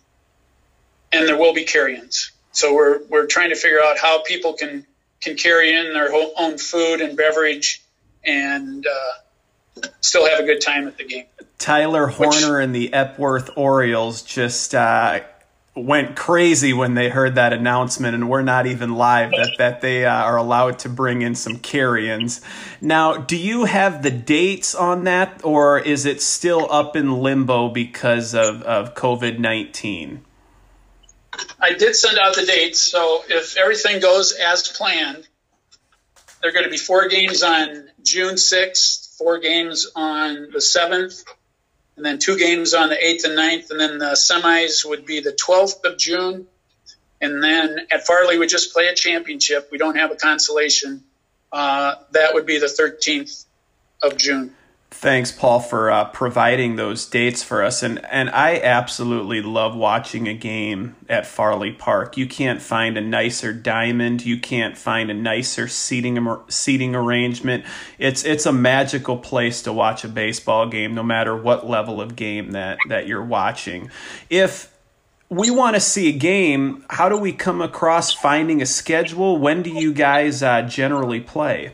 and 1.11 1.27
there 1.27 1.37
will 1.37 1.55
be 1.55 1.64
carry-ins. 1.64 2.31
So 2.53 2.75
we're 2.75 3.03
we're 3.05 3.27
trying 3.27 3.51
to 3.51 3.57
figure 3.57 3.81
out 3.81 3.99
how 3.99 4.23
people 4.23 4.53
can 4.53 4.87
can 5.22 5.37
carry 5.37 5.74
in 5.74 5.92
their 5.92 6.11
own 6.37 6.58
food 6.58 7.00
and 7.00 7.16
beverage 7.16 7.82
and 8.24 8.87
uh, 8.87 9.88
still 10.00 10.28
have 10.28 10.40
a 10.40 10.44
good 10.44 10.61
time 10.61 10.87
at 10.87 10.98
the 10.98 11.04
game. 11.04 11.24
Tyler 11.58 12.08
Horner 12.08 12.58
Which, 12.58 12.64
and 12.64 12.74
the 12.74 12.92
Epworth 12.92 13.50
Orioles 13.56 14.22
just 14.22 14.74
uh, 14.74 15.20
went 15.76 16.16
crazy 16.16 16.72
when 16.72 16.94
they 16.94 17.08
heard 17.08 17.37
that 17.37 17.52
announcement, 17.52 18.14
and 18.14 18.28
we're 18.28 18.42
not 18.42 18.66
even 18.66 18.94
live 18.94 19.30
that 19.30 19.54
that 19.58 19.80
they 19.80 20.04
uh, 20.04 20.12
are 20.12 20.37
allowed 20.37 20.80
to 20.80 20.88
bring 20.88 21.22
in 21.22 21.35
some 21.35 21.58
carry-ins. 21.58 22.40
Now, 22.80 23.16
do 23.16 23.37
you 23.37 23.64
have 23.64 24.02
the 24.02 24.11
dates 24.11 24.74
on 24.74 25.04
that, 25.04 25.40
or 25.44 25.78
is 25.78 26.04
it 26.04 26.20
still 26.20 26.66
up 26.70 26.96
in 26.96 27.22
limbo 27.22 27.68
because 27.68 28.35
of 28.35 28.62
of 28.62 28.94
COVID 28.94 29.38
nineteen? 29.38 30.24
I 31.61 31.73
did 31.75 31.97
send 31.97 32.18
out 32.18 32.35
the 32.35 32.45
dates, 32.45 32.81
so 32.81 33.23
if 33.29 33.57
everything 33.57 34.01
goes 34.01 34.33
as 34.33 34.68
planned, 34.68 35.27
there 36.40 36.51
are 36.51 36.53
going 36.53 36.64
to 36.64 36.71
be 36.71 36.77
four 36.77 37.09
games 37.09 37.42
on 37.42 37.88
June 38.03 38.35
6th, 38.35 39.16
four 39.16 39.38
games 39.38 39.87
on 39.95 40.49
the 40.53 40.59
7th, 40.59 41.25
and 41.97 42.05
then 42.05 42.18
two 42.18 42.37
games 42.37 42.75
on 42.75 42.88
the 42.88 42.97
8th 42.97 43.25
and 43.25 43.38
9th, 43.38 43.71
and 43.71 43.81
then 43.81 43.99
the 43.99 44.12
semis 44.12 44.85
would 44.85 45.07
be 45.07 45.21
the 45.21 45.33
12th 45.33 45.85
of 45.85 45.99
June. 45.99 46.47
And 47.21 47.42
then 47.42 47.87
at 47.92 48.07
Farley, 48.07 48.38
we 48.38 48.49
just 48.49 48.73
play 48.73 48.88
a 48.88 48.95
championship. 48.95 49.68
We 49.71 49.79
don't 49.79 49.97
have 49.97 50.11
a 50.11 50.16
consolation. 50.16 51.05
Uh, 51.53 51.95
that 52.11 52.35
would 52.35 52.47
be 52.47 52.59
the 52.59 52.66
13th 52.66 53.45
of 54.03 54.16
June. 54.16 54.55
Thanks, 54.94 55.33
Paul, 55.33 55.61
for 55.61 55.90
uh, 55.90 56.05
providing 56.05 56.76
those 56.76 57.07
dates 57.07 57.42
for 57.42 57.64
us. 57.64 57.83
And, 57.83 58.05
and 58.05 58.28
I 58.28 58.61
absolutely 58.61 59.40
love 59.40 59.74
watching 59.74 60.28
a 60.28 60.35
game 60.35 60.96
at 61.09 61.26
Farley 61.26 61.72
Park. 61.72 62.18
You 62.18 62.26
can't 62.26 62.61
find 62.61 62.98
a 62.98 63.00
nicer 63.00 63.55
diamond. 63.55 64.24
You 64.24 64.38
can't 64.38 64.76
find 64.76 65.11
a 65.11 65.14
nicer 65.14 65.66
seating 65.66 66.24
seating 66.48 66.94
arrangement. 66.94 67.64
It's 67.98 68.22
it's 68.24 68.44
a 68.44 68.52
magical 68.52 69.16
place 69.16 69.62
to 69.62 69.72
watch 69.72 70.05
a 70.05 70.09
baseball 70.09 70.68
game, 70.68 70.94
no 70.94 71.02
matter 71.02 71.35
what 71.35 71.66
level 71.66 72.00
of 72.00 72.14
game 72.14 72.50
that 72.50 72.78
that 72.88 73.07
you're 73.07 73.24
watching. 73.24 73.90
If 74.28 74.70
we 75.31 75.50
want 75.50 75.74
to 75.74 75.81
see 75.81 76.11
a 76.11 76.12
game, 76.12 76.85
how 76.90 77.09
do 77.09 77.16
we 77.16 77.33
come 77.33 77.62
across 77.62 78.12
finding 78.12 78.61
a 78.61 78.66
schedule? 78.66 79.38
When 79.38 79.62
do 79.62 79.70
you 79.70 79.94
guys 79.94 80.42
uh, 80.42 80.62
generally 80.62 81.20
play? 81.20 81.72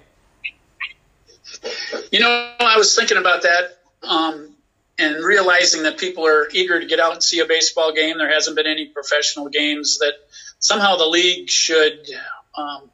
You 2.11 2.21
know, 2.21 2.53
I 2.61 2.77
was 2.77 2.95
thinking 2.95 3.17
about 3.17 3.43
that 3.43 3.79
um, 4.03 4.55
and 4.99 5.25
realizing 5.25 5.85
that 5.85 5.99
people 5.99 6.27
are 6.27 6.49
eager 6.53 6.81
to 6.81 6.87
get 6.87 7.01
out 7.01 7.13
and 7.13 7.23
see 7.23 7.41
a 7.41 7.47
baseball 7.47 7.93
game. 7.93 8.19
There 8.19 8.33
hasn't 8.33 8.57
been 8.57 8.67
any 8.67 8.87
professional 8.87 9.49
games 9.49 9.99
that 9.99 10.15
somehow 10.59 10.97
the 10.97 11.07
league 11.07 11.49
should 11.49 12.09
um, 12.57 12.91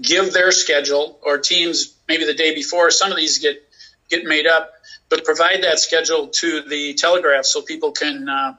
give 0.00 0.32
their 0.32 0.52
schedule 0.52 1.18
or 1.22 1.38
teams 1.38 1.94
maybe 2.08 2.24
the 2.24 2.34
day 2.34 2.54
before. 2.54 2.90
Some 2.90 3.10
of 3.10 3.16
these 3.16 3.38
get 3.38 3.62
get 4.08 4.24
made 4.24 4.46
up, 4.46 4.72
but 5.08 5.24
provide 5.24 5.62
that 5.62 5.78
schedule 5.78 6.28
to 6.28 6.62
the 6.62 6.94
Telegraph 6.94 7.44
so 7.44 7.62
people 7.62 7.92
can. 7.92 8.28
Uh, 8.28 8.54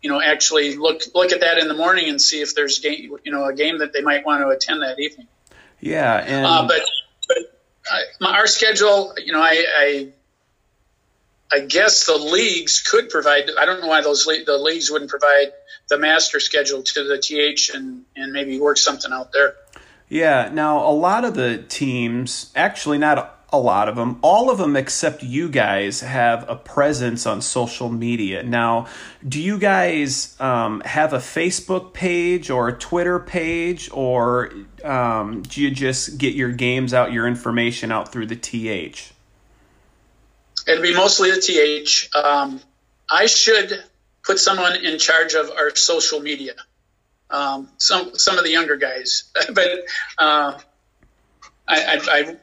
you 0.00 0.08
know, 0.08 0.20
actually 0.22 0.76
look 0.76 1.02
look 1.12 1.32
at 1.32 1.40
that 1.40 1.58
in 1.58 1.66
the 1.66 1.74
morning 1.74 2.08
and 2.08 2.22
see 2.22 2.40
if 2.40 2.54
there's 2.54 2.78
game, 2.78 3.16
you 3.24 3.32
know, 3.32 3.46
a 3.46 3.52
game 3.52 3.78
that 3.78 3.92
they 3.92 4.00
might 4.00 4.24
want 4.24 4.42
to 4.42 4.48
attend 4.48 4.82
that 4.82 5.00
evening. 5.00 5.26
Yeah, 5.80 6.16
and 6.18 6.46
uh, 6.46 6.66
but 6.68 6.82
my, 8.20 8.38
our 8.38 8.46
schedule, 8.46 9.14
you 9.16 9.32
know, 9.32 9.40
I, 9.40 9.64
I, 9.76 10.08
I 11.52 11.60
guess 11.60 12.06
the 12.06 12.16
leagues 12.16 12.80
could 12.80 13.08
provide. 13.08 13.50
I 13.58 13.64
don't 13.64 13.80
know 13.80 13.88
why 13.88 14.02
those 14.02 14.26
le- 14.26 14.44
the 14.44 14.58
leagues 14.58 14.90
wouldn't 14.90 15.10
provide 15.10 15.52
the 15.88 15.98
master 15.98 16.40
schedule 16.40 16.82
to 16.82 17.04
the 17.04 17.18
TH 17.18 17.70
and 17.74 18.04
and 18.16 18.32
maybe 18.32 18.58
work 18.60 18.76
something 18.76 19.12
out 19.12 19.32
there. 19.32 19.54
Yeah. 20.08 20.50
Now 20.52 20.86
a 20.86 20.92
lot 20.92 21.24
of 21.24 21.34
the 21.34 21.64
teams, 21.68 22.52
actually 22.54 22.98
not 22.98 23.37
a 23.50 23.58
lot 23.58 23.88
of 23.88 23.96
them, 23.96 24.18
all 24.20 24.50
of 24.50 24.58
them 24.58 24.76
except 24.76 25.22
you 25.22 25.48
guys 25.48 26.00
have 26.00 26.48
a 26.50 26.56
presence 26.56 27.26
on 27.26 27.40
social 27.40 27.88
media. 27.88 28.42
Now, 28.42 28.86
do 29.26 29.40
you 29.40 29.58
guys 29.58 30.38
um, 30.38 30.82
have 30.84 31.14
a 31.14 31.18
Facebook 31.18 31.94
page 31.94 32.50
or 32.50 32.68
a 32.68 32.78
Twitter 32.78 33.18
page, 33.18 33.88
or 33.90 34.52
um, 34.84 35.42
do 35.42 35.62
you 35.62 35.70
just 35.70 36.18
get 36.18 36.34
your 36.34 36.52
games 36.52 36.92
out, 36.92 37.12
your 37.12 37.26
information 37.26 37.90
out 37.90 38.12
through 38.12 38.26
the 38.26 38.36
TH? 38.36 39.12
It'd 40.66 40.82
be 40.82 40.94
mostly 40.94 41.30
the 41.30 41.40
TH. 41.40 42.10
Um, 42.14 42.60
I 43.10 43.24
should 43.24 43.72
put 44.22 44.38
someone 44.38 44.76
in 44.84 44.98
charge 44.98 45.32
of 45.32 45.50
our 45.50 45.74
social 45.74 46.20
media. 46.20 46.52
Um, 47.30 47.68
some 47.78 48.14
some 48.16 48.36
of 48.36 48.44
the 48.44 48.50
younger 48.50 48.76
guys, 48.76 49.24
but 49.54 49.70
uh, 50.18 50.58
I, 51.66 51.82
I, 51.84 52.00
I 52.10 52.36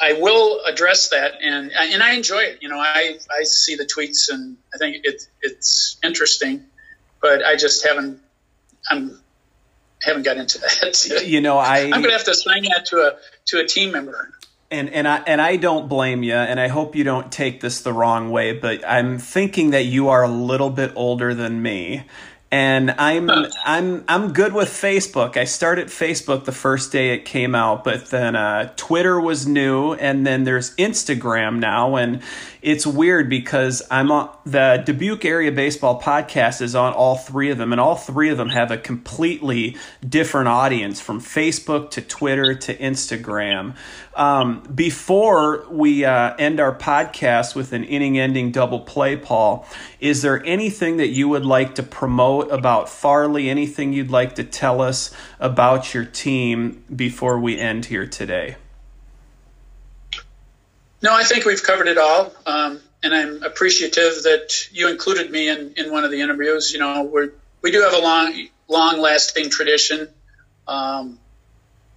I 0.00 0.14
will 0.14 0.62
address 0.64 1.08
that, 1.08 1.34
and 1.40 1.72
and 1.72 2.02
I 2.02 2.14
enjoy 2.14 2.40
it. 2.40 2.58
You 2.60 2.68
know, 2.68 2.78
I 2.78 3.18
I 3.30 3.44
see 3.44 3.76
the 3.76 3.84
tweets, 3.84 4.30
and 4.30 4.56
I 4.74 4.78
think 4.78 4.98
it's 5.04 5.28
it's 5.40 5.96
interesting, 6.02 6.66
but 7.20 7.44
I 7.44 7.56
just 7.56 7.86
haven't 7.86 8.20
I'm 8.90 9.20
haven't 10.02 10.22
got 10.22 10.36
into 10.36 10.58
that. 10.58 11.24
You 11.26 11.40
know, 11.40 11.58
I 11.58 11.84
I'm 11.84 11.90
going 11.90 12.04
to 12.04 12.12
have 12.12 12.24
to 12.24 12.30
assign 12.32 12.64
that 12.64 12.86
to 12.86 12.98
a 12.98 13.16
to 13.46 13.60
a 13.60 13.66
team 13.66 13.92
member. 13.92 14.32
And 14.70 14.90
and 14.90 15.06
I 15.06 15.22
and 15.26 15.40
I 15.40 15.56
don't 15.56 15.88
blame 15.88 16.22
you, 16.22 16.34
and 16.34 16.58
I 16.58 16.68
hope 16.68 16.96
you 16.96 17.04
don't 17.04 17.30
take 17.30 17.60
this 17.60 17.80
the 17.80 17.92
wrong 17.92 18.30
way, 18.30 18.52
but 18.52 18.86
I'm 18.86 19.18
thinking 19.18 19.70
that 19.70 19.84
you 19.84 20.08
are 20.08 20.24
a 20.24 20.28
little 20.28 20.70
bit 20.70 20.92
older 20.96 21.34
than 21.34 21.62
me, 21.62 22.04
and 22.52 22.92
I'm 22.92 23.28
I'm 23.64 24.04
I'm 24.06 24.32
good 24.32 24.52
with 24.52 24.68
Facebook. 24.68 25.36
I 25.36 25.44
started 25.44 25.88
Facebook 25.88 26.44
the 26.44 26.52
first 26.52 26.92
day 26.92 27.12
it 27.12 27.24
came 27.24 27.56
out, 27.56 27.82
but 27.82 28.06
then 28.06 28.36
uh, 28.36 28.72
Twitter 28.76 29.20
was 29.20 29.48
new, 29.48 29.94
and 29.94 30.24
then 30.24 30.44
there's 30.44 30.74
Instagram 30.76 31.58
now, 31.58 31.96
and 31.96 32.22
it's 32.62 32.86
weird 32.86 33.28
because 33.28 33.82
I'm 33.90 34.12
on 34.12 34.30
the 34.44 34.82
Dubuque 34.84 35.24
Area 35.24 35.50
Baseball 35.50 36.00
podcast 36.00 36.62
is 36.62 36.76
on 36.76 36.92
all 36.92 37.16
three 37.16 37.50
of 37.50 37.58
them, 37.58 37.72
and 37.72 37.80
all 37.80 37.96
three 37.96 38.30
of 38.30 38.38
them 38.38 38.50
have 38.50 38.70
a 38.70 38.78
completely 38.78 39.76
different 40.08 40.46
audience 40.46 41.00
from 41.00 41.20
Facebook 41.20 41.90
to 41.90 42.00
Twitter 42.00 42.54
to 42.54 42.76
Instagram. 42.76 43.74
Um, 44.14 44.62
before 44.74 45.66
we 45.68 46.04
uh, 46.04 46.34
end 46.38 46.58
our 46.60 46.74
podcast 46.74 47.54
with 47.54 47.72
an 47.72 47.84
inning 47.84 48.18
ending 48.18 48.50
double 48.50 48.80
play, 48.80 49.16
Paul, 49.16 49.66
is 50.00 50.22
there 50.22 50.44
anything 50.46 50.98
that 50.98 51.08
you 51.08 51.28
would 51.28 51.44
like 51.44 51.74
to 51.74 51.82
promote 51.82 52.35
about 52.42 52.88
Farley? 52.88 53.48
Anything 53.48 53.92
you'd 53.92 54.10
like 54.10 54.34
to 54.36 54.44
tell 54.44 54.80
us 54.80 55.10
about 55.40 55.94
your 55.94 56.04
team 56.04 56.84
before 56.94 57.38
we 57.38 57.58
end 57.58 57.86
here 57.86 58.06
today? 58.06 58.56
No, 61.02 61.14
I 61.14 61.24
think 61.24 61.44
we've 61.44 61.62
covered 61.62 61.88
it 61.88 61.98
all. 61.98 62.32
Um, 62.46 62.80
and 63.02 63.14
I'm 63.14 63.42
appreciative 63.42 64.22
that 64.24 64.68
you 64.72 64.88
included 64.88 65.30
me 65.30 65.48
in, 65.48 65.74
in 65.76 65.92
one 65.92 66.04
of 66.04 66.10
the 66.10 66.20
interviews. 66.20 66.72
You 66.72 66.80
know, 66.80 67.02
we 67.02 67.28
we 67.62 67.70
do 67.70 67.82
have 67.82 67.92
a 67.92 67.98
long, 67.98 68.48
long 68.68 69.00
lasting 69.00 69.50
tradition. 69.50 70.08
Um, 70.66 71.18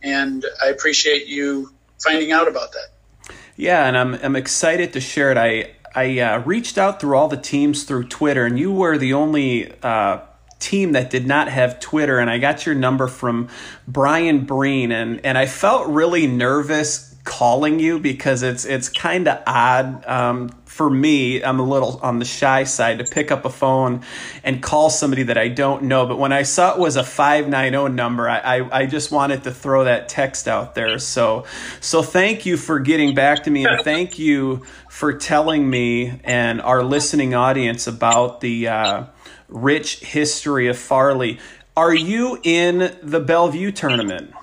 and 0.01 0.45
I 0.63 0.67
appreciate 0.67 1.27
you 1.27 1.73
finding 2.03 2.31
out 2.31 2.47
about 2.47 2.71
that. 2.73 3.33
Yeah, 3.55 3.85
and 3.87 3.97
I'm 3.97 4.13
I'm 4.15 4.35
excited 4.35 4.93
to 4.93 5.01
share 5.01 5.31
it. 5.31 5.37
I 5.37 5.71
I 5.93 6.19
uh, 6.19 6.39
reached 6.39 6.77
out 6.77 7.01
through 7.01 7.17
all 7.17 7.27
the 7.27 7.37
teams 7.37 7.83
through 7.83 8.07
Twitter, 8.07 8.45
and 8.45 8.57
you 8.57 8.71
were 8.71 8.97
the 8.97 9.13
only 9.13 9.73
uh, 9.83 10.19
team 10.59 10.91
that 10.91 11.09
did 11.09 11.25
not 11.25 11.47
have 11.49 11.79
Twitter. 11.79 12.19
And 12.19 12.29
I 12.29 12.37
got 12.37 12.65
your 12.65 12.75
number 12.75 13.07
from 13.07 13.49
Brian 13.87 14.45
Breen, 14.45 14.91
and 14.91 15.25
and 15.25 15.37
I 15.37 15.45
felt 15.45 15.87
really 15.87 16.27
nervous 16.27 17.09
calling 17.23 17.79
you 17.79 17.99
because 17.99 18.41
it's 18.41 18.65
it's 18.65 18.89
kind 18.89 19.27
of 19.27 19.41
odd 19.45 20.05
um, 20.07 20.49
for 20.65 20.89
me. 20.89 21.43
I'm 21.43 21.59
a 21.59 21.63
little 21.63 21.99
on 22.01 22.17
the 22.17 22.25
shy 22.25 22.63
side 22.63 22.99
to 22.99 23.05
pick 23.05 23.31
up 23.31 23.45
a 23.45 23.49
phone 23.49 24.01
and 24.43 24.63
call 24.63 24.89
somebody 24.89 25.23
that 25.23 25.37
I 25.37 25.47
don't 25.47 25.83
know. 25.83 26.07
But 26.07 26.17
when 26.17 26.33
I 26.33 26.43
saw 26.43 26.73
it 26.73 26.79
was 26.79 26.95
a 26.95 27.03
five 27.03 27.47
nine 27.47 27.73
zero 27.73 27.87
number, 27.87 28.27
I, 28.27 28.39
I, 28.39 28.79
I 28.79 28.85
just 28.87 29.11
wanted 29.11 29.43
to 29.43 29.51
throw 29.51 29.83
that 29.83 30.09
text 30.09 30.47
out 30.47 30.75
there. 30.75 30.97
So 30.99 31.45
so 31.81 32.01
thank 32.01 32.45
you 32.45 32.57
for 32.57 32.79
getting 32.79 33.13
back 33.13 33.43
to 33.43 33.51
me 33.51 33.65
and 33.65 33.83
thank 33.83 34.17
you 34.17 34.65
for 34.89 35.13
telling 35.13 35.69
me 35.69 36.19
and 36.23 36.61
our 36.61 36.83
listening 36.83 37.35
audience 37.35 37.85
about 37.85 38.41
the 38.41 38.69
uh, 38.69 39.03
rich 39.49 39.99
history 39.99 40.67
of 40.67 40.77
Farley. 40.77 41.39
Are 41.75 41.93
you 41.93 42.39
in 42.43 42.97
the 43.01 43.19
Bellevue 43.19 43.71
tournament? 43.71 44.33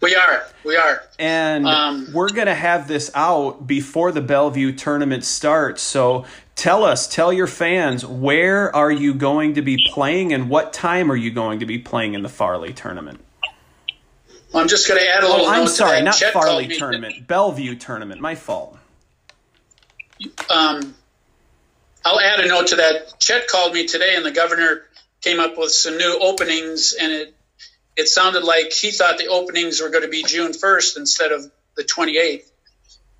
We 0.00 0.14
are. 0.14 0.44
We 0.64 0.76
are. 0.76 1.02
And 1.18 1.66
um, 1.66 2.08
we're 2.12 2.28
going 2.28 2.46
to 2.46 2.54
have 2.54 2.88
this 2.88 3.10
out 3.14 3.66
before 3.66 4.12
the 4.12 4.20
Bellevue 4.20 4.72
tournament 4.72 5.24
starts. 5.24 5.80
So 5.80 6.26
tell 6.56 6.84
us, 6.84 7.08
tell 7.08 7.32
your 7.32 7.46
fans, 7.46 8.04
where 8.04 8.74
are 8.76 8.92
you 8.92 9.14
going 9.14 9.54
to 9.54 9.62
be 9.62 9.78
playing 9.92 10.34
and 10.34 10.50
what 10.50 10.74
time 10.74 11.10
are 11.10 11.16
you 11.16 11.30
going 11.30 11.60
to 11.60 11.66
be 11.66 11.78
playing 11.78 12.12
in 12.12 12.22
the 12.22 12.28
Farley 12.28 12.74
tournament? 12.74 13.20
I'm 14.54 14.68
just 14.68 14.86
going 14.86 15.00
to 15.00 15.08
add 15.08 15.24
a 15.24 15.26
little. 15.26 15.46
Oh, 15.46 15.50
I'm 15.50 15.66
sorry, 15.66 16.02
not 16.02 16.16
Chet 16.16 16.32
Farley 16.32 16.68
tournament, 16.68 17.26
Bellevue 17.26 17.74
tournament. 17.74 18.20
My 18.20 18.34
fault. 18.34 18.78
Um, 20.48 20.94
I'll 22.04 22.20
add 22.20 22.40
a 22.40 22.48
note 22.48 22.68
to 22.68 22.76
that. 22.76 23.18
Chet 23.18 23.48
called 23.48 23.72
me 23.72 23.86
today, 23.86 24.14
and 24.16 24.24
the 24.24 24.30
governor 24.30 24.82
came 25.22 25.40
up 25.40 25.56
with 25.56 25.72
some 25.72 25.96
new 25.96 26.18
openings, 26.20 26.94
and 26.98 27.12
it 27.12 27.34
it 27.96 28.08
sounded 28.08 28.42
like 28.44 28.72
he 28.72 28.90
thought 28.90 29.18
the 29.18 29.28
openings 29.28 29.80
were 29.80 29.88
going 29.88 30.02
to 30.02 30.10
be 30.10 30.24
June 30.24 30.52
1st 30.52 30.96
instead 30.96 31.30
of 31.30 31.48
the 31.76 31.84
28th. 31.84 32.44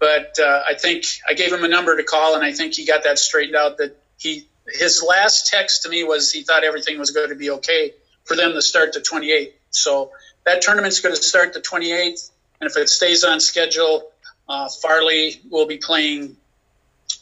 But 0.00 0.36
uh, 0.40 0.62
I 0.68 0.74
think 0.74 1.04
I 1.26 1.34
gave 1.34 1.52
him 1.52 1.62
a 1.64 1.68
number 1.68 1.96
to 1.96 2.02
call, 2.02 2.34
and 2.34 2.44
I 2.44 2.52
think 2.52 2.74
he 2.74 2.84
got 2.84 3.04
that 3.04 3.18
straightened 3.18 3.56
out. 3.56 3.78
That 3.78 3.96
he 4.18 4.48
his 4.68 5.02
last 5.06 5.48
text 5.48 5.84
to 5.84 5.88
me 5.88 6.04
was 6.04 6.30
he 6.32 6.42
thought 6.42 6.64
everything 6.64 6.98
was 6.98 7.12
going 7.12 7.28
to 7.30 7.36
be 7.36 7.50
okay 7.50 7.94
for 8.24 8.36
them 8.36 8.52
to 8.52 8.62
start 8.62 8.92
the 8.92 9.00
28th. 9.00 9.52
So 9.70 10.10
that 10.44 10.62
tournament's 10.62 11.00
going 11.00 11.14
to 11.14 11.22
start 11.22 11.52
the 11.52 11.60
28th, 11.60 12.30
and 12.60 12.70
if 12.70 12.76
it 12.76 12.88
stays 12.88 13.24
on 13.24 13.40
schedule, 13.40 14.10
uh, 14.48 14.68
Farley 14.82 15.40
will 15.48 15.66
be 15.66 15.78
playing 15.78 16.36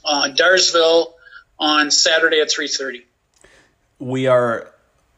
uh, 0.05 0.31
Dyersville 0.35 1.13
on 1.63 1.93
Saturday 1.93 2.41
at 2.41 2.51
3:30. 2.51 3.05
We 4.01 4.27
are 4.27 4.69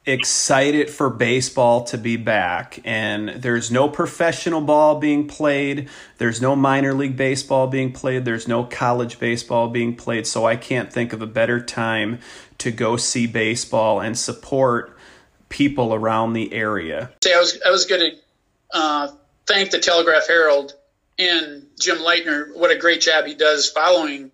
excited 0.06 0.90
for 0.90 1.08
baseball 1.08 1.84
to 1.84 1.96
be 1.96 2.18
back 2.18 2.78
and 2.84 3.30
there's 3.30 3.70
no 3.70 3.88
professional 3.88 4.60
ball 4.60 5.00
being 5.00 5.26
played. 5.26 5.88
There's 6.18 6.42
no 6.42 6.54
minor 6.54 6.92
league 6.92 7.16
baseball 7.16 7.68
being 7.68 7.90
played. 7.90 8.26
There's 8.26 8.46
no 8.46 8.64
college 8.64 9.18
baseball 9.18 9.68
being 9.68 9.96
played 9.96 10.26
so 10.26 10.44
i 10.44 10.56
can't 10.56 10.92
think 10.92 11.14
of 11.14 11.22
a 11.22 11.26
better 11.26 11.58
time 11.58 12.18
to 12.58 12.70
go 12.70 12.98
see 12.98 13.26
baseball 13.26 14.00
and 14.00 14.16
support 14.16 14.94
people 15.48 15.94
around 15.94 16.34
the 16.34 16.52
area. 16.52 17.10
See, 17.24 17.32
i 17.32 17.38
was 17.38 17.58
i 17.66 17.70
was 17.70 17.86
going 17.86 18.02
to 18.02 18.16
uh, 18.78 19.08
thank 19.46 19.70
the 19.70 19.78
telegraph 19.78 20.26
herald 20.28 20.74
and 21.18 21.66
Jim 21.78 21.98
Leitner, 21.98 22.54
what 22.56 22.70
a 22.70 22.76
great 22.76 23.00
job 23.00 23.24
he 23.24 23.34
does 23.34 23.70
following 23.70 24.32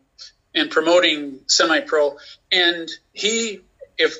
and 0.54 0.70
promoting 0.70 1.40
semi-pro. 1.46 2.16
And 2.50 2.90
he, 3.12 3.60
if 3.98 4.16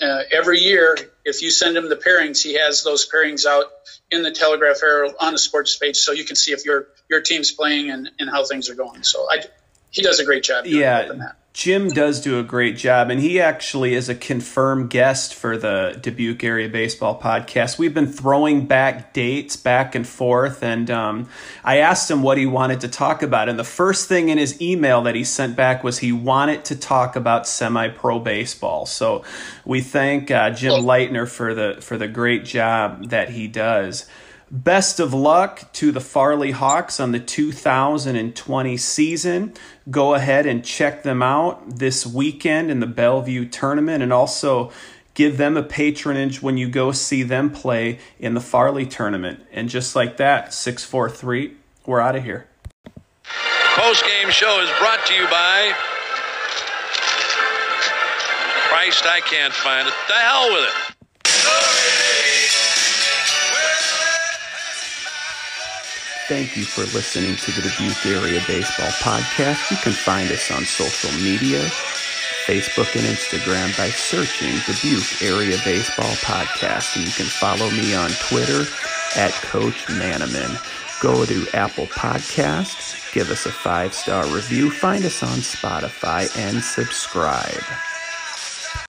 uh, 0.00 0.22
every 0.32 0.58
year, 0.58 0.96
if 1.24 1.42
you 1.42 1.50
send 1.50 1.76
him 1.76 1.88
the 1.88 1.96
pairings, 1.96 2.42
he 2.42 2.54
has 2.54 2.82
those 2.82 3.08
pairings 3.08 3.46
out 3.46 3.66
in 4.10 4.22
the 4.22 4.32
Telegraph 4.32 4.80
Herald 4.80 5.14
on 5.20 5.32
the 5.32 5.38
sports 5.38 5.76
page, 5.76 5.96
so 5.96 6.12
you 6.12 6.24
can 6.24 6.36
see 6.36 6.52
if 6.52 6.64
your 6.64 6.88
your 7.08 7.20
team's 7.20 7.52
playing 7.52 7.90
and, 7.90 8.10
and 8.18 8.28
how 8.28 8.44
things 8.44 8.68
are 8.68 8.74
going. 8.74 9.02
So 9.04 9.26
I, 9.30 9.44
he 9.90 10.02
does 10.02 10.18
a 10.18 10.24
great 10.24 10.42
job. 10.42 10.66
yeah, 10.66 11.12
Jim 11.52 11.88
does 11.88 12.22
do 12.22 12.38
a 12.38 12.42
great 12.42 12.78
job, 12.78 13.10
and 13.10 13.20
he 13.20 13.38
actually 13.38 13.94
is 13.94 14.08
a 14.08 14.14
confirmed 14.14 14.88
guest 14.88 15.34
for 15.34 15.58
the 15.58 15.98
Dubuque 16.00 16.42
Area 16.42 16.66
Baseball 16.66 17.20
podcast. 17.20 17.78
We've 17.78 17.92
been 17.92 18.06
throwing 18.06 18.66
back 18.66 19.12
dates 19.12 19.54
back 19.56 19.94
and 19.94 20.06
forth, 20.06 20.62
and 20.62 20.90
um, 20.90 21.28
I 21.62 21.76
asked 21.76 22.10
him 22.10 22.22
what 22.22 22.38
he 22.38 22.46
wanted 22.46 22.80
to 22.80 22.88
talk 22.88 23.22
about. 23.22 23.50
And 23.50 23.58
the 23.58 23.64
first 23.64 24.08
thing 24.08 24.30
in 24.30 24.38
his 24.38 24.62
email 24.62 25.02
that 25.02 25.14
he 25.14 25.24
sent 25.24 25.54
back 25.54 25.84
was 25.84 25.98
he 25.98 26.10
wanted 26.10 26.64
to 26.66 26.76
talk 26.76 27.16
about 27.16 27.46
semi 27.46 27.88
pro 27.88 28.18
baseball. 28.18 28.86
So 28.86 29.22
we 29.66 29.82
thank 29.82 30.30
uh, 30.30 30.50
Jim 30.50 30.72
Leitner 30.72 31.28
for 31.28 31.52
the, 31.52 31.76
for 31.82 31.98
the 31.98 32.08
great 32.08 32.46
job 32.46 33.10
that 33.10 33.28
he 33.28 33.46
does. 33.46 34.06
Best 34.52 35.00
of 35.00 35.14
luck 35.14 35.72
to 35.72 35.92
the 35.92 36.00
Farley 36.00 36.50
Hawks 36.50 37.00
on 37.00 37.12
the 37.12 37.18
2020 37.18 38.76
season. 38.76 39.54
Go 39.90 40.12
ahead 40.12 40.44
and 40.44 40.62
check 40.62 41.02
them 41.04 41.22
out 41.22 41.78
this 41.78 42.04
weekend 42.04 42.70
in 42.70 42.78
the 42.78 42.86
Bellevue 42.86 43.46
tournament 43.48 44.02
and 44.02 44.12
also 44.12 44.70
give 45.14 45.38
them 45.38 45.56
a 45.56 45.62
patronage 45.62 46.42
when 46.42 46.58
you 46.58 46.68
go 46.68 46.92
see 46.92 47.22
them 47.22 47.48
play 47.48 47.98
in 48.18 48.34
the 48.34 48.42
Farley 48.42 48.84
tournament. 48.84 49.40
And 49.52 49.70
just 49.70 49.96
like 49.96 50.18
that, 50.18 50.52
643, 50.52 51.56
we're 51.86 52.00
out 52.00 52.14
of 52.14 52.22
here. 52.22 52.46
Post 53.74 54.04
game 54.04 54.30
show 54.30 54.60
is 54.60 54.68
brought 54.78 55.06
to 55.06 55.14
you 55.14 55.24
by 55.28 55.72
Christ, 58.68 59.06
I 59.06 59.20
can't 59.20 59.54
find 59.54 59.88
it. 59.88 59.94
The 60.08 60.14
hell 60.14 60.52
with 60.52 60.64
it. 60.64 60.81
Thank 66.28 66.56
you 66.56 66.64
for 66.64 66.82
listening 66.94 67.36
to 67.36 67.50
the 67.50 67.62
Dubuque 67.62 68.06
Area 68.06 68.40
Baseball 68.46 68.90
Podcast. 69.02 69.70
You 69.70 69.76
can 69.78 69.92
find 69.92 70.30
us 70.30 70.50
on 70.52 70.64
social 70.64 71.10
media, 71.20 71.60
Facebook 72.46 72.94
and 72.96 73.04
Instagram 73.04 73.76
by 73.76 73.90
searching 73.90 74.54
Dubuque 74.64 75.20
Area 75.20 75.58
Baseball 75.64 76.14
Podcast. 76.22 76.96
And 76.96 77.04
you 77.04 77.12
can 77.12 77.26
follow 77.26 77.68
me 77.70 77.94
on 77.94 78.10
Twitter 78.28 78.64
at 79.16 79.32
Coach 79.42 79.86
Manaman. 79.86 80.56
Go 81.02 81.24
to 81.24 81.46
Apple 81.54 81.86
Podcasts, 81.86 83.12
give 83.12 83.30
us 83.30 83.44
a 83.46 83.52
five 83.52 83.92
star 83.92 84.24
review, 84.26 84.70
find 84.70 85.04
us 85.04 85.24
on 85.24 85.38
Spotify, 85.38 86.30
and 86.38 86.62
subscribe. 86.62 87.91